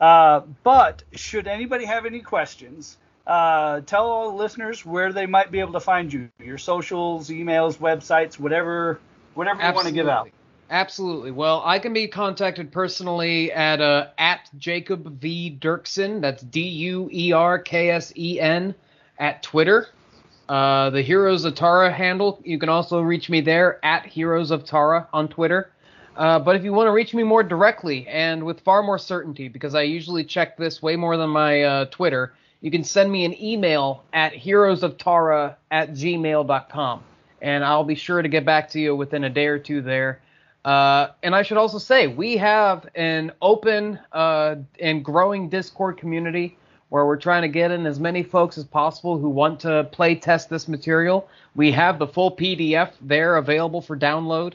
[0.00, 5.50] Uh, but should anybody have any questions, uh, tell all the listeners where they might
[5.50, 8.98] be able to find you, your socials, emails, websites, whatever,
[9.34, 10.30] whatever you want to give out.
[10.70, 11.32] Absolutely.
[11.32, 16.20] Well, I can be contacted personally at uh, at Jacob V Duerksen.
[16.20, 18.74] That's D U E R K S E N
[19.18, 19.88] at Twitter.
[20.48, 22.40] Uh, the Heroes of Tara handle.
[22.44, 25.70] You can also reach me there at Heroes of Tara on Twitter.
[26.16, 29.48] Uh, but if you want to reach me more directly and with far more certainty,
[29.48, 33.24] because I usually check this way more than my uh, Twitter, you can send me
[33.24, 37.02] an email at heroesoftara at gmail.com.
[37.42, 40.20] And I'll be sure to get back to you within a day or two there.
[40.62, 46.58] Uh, and I should also say, we have an open uh, and growing Discord community
[46.90, 50.16] where we're trying to get in as many folks as possible who want to play
[50.16, 51.28] test this material.
[51.54, 54.54] We have the full PDF there available for download.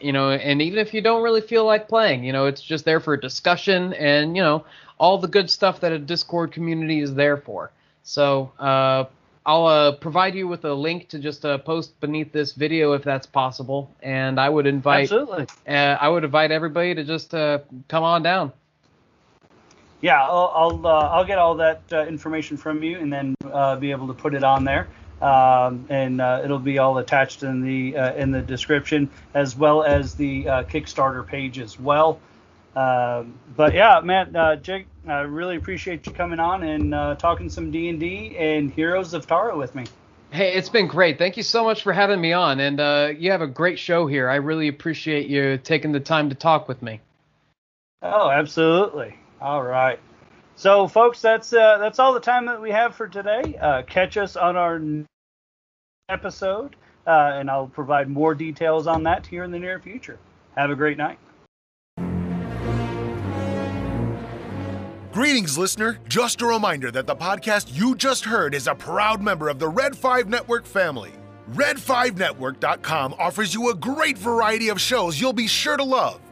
[0.00, 2.84] You know, and even if you don't really feel like playing, you know, it's just
[2.84, 4.66] there for discussion and you know
[4.98, 7.70] all the good stuff that a Discord community is there for.
[8.02, 9.04] So uh,
[9.46, 13.04] I'll uh, provide you with a link to just uh, post beneath this video if
[13.04, 15.46] that's possible, and I would invite Absolutely.
[15.68, 18.52] uh, I would invite everybody to just uh, come on down.
[20.00, 23.76] Yeah, I'll I'll, uh, I'll get all that uh, information from you and then uh,
[23.76, 24.88] be able to put it on there.
[25.20, 29.82] Um, and uh, it'll be all attached in the uh, in the description as well
[29.82, 32.20] as the uh, Kickstarter page as well.
[32.74, 37.48] Um, but yeah, man, uh, Jake, I really appreciate you coming on and uh, talking
[37.48, 39.84] some D and D and Heroes of Tara with me.
[40.30, 41.16] Hey, it's been great.
[41.16, 44.06] Thank you so much for having me on, and uh, you have a great show
[44.06, 44.28] here.
[44.28, 47.00] I really appreciate you taking the time to talk with me.
[48.02, 49.16] Oh, absolutely.
[49.40, 49.98] All right.
[50.56, 53.56] So, folks, that's uh, that's all the time that we have for today.
[53.60, 54.80] Uh, catch us on our
[56.08, 56.76] episode,
[57.06, 60.18] uh, and I'll provide more details on that here in the near future.
[60.56, 61.18] Have a great night.
[65.12, 65.98] Greetings, listener.
[66.08, 69.68] Just a reminder that the podcast you just heard is a proud member of the
[69.68, 71.12] Red 5 Network family.
[71.52, 76.20] Red5Network.com offers you a great variety of shows you'll be sure to love.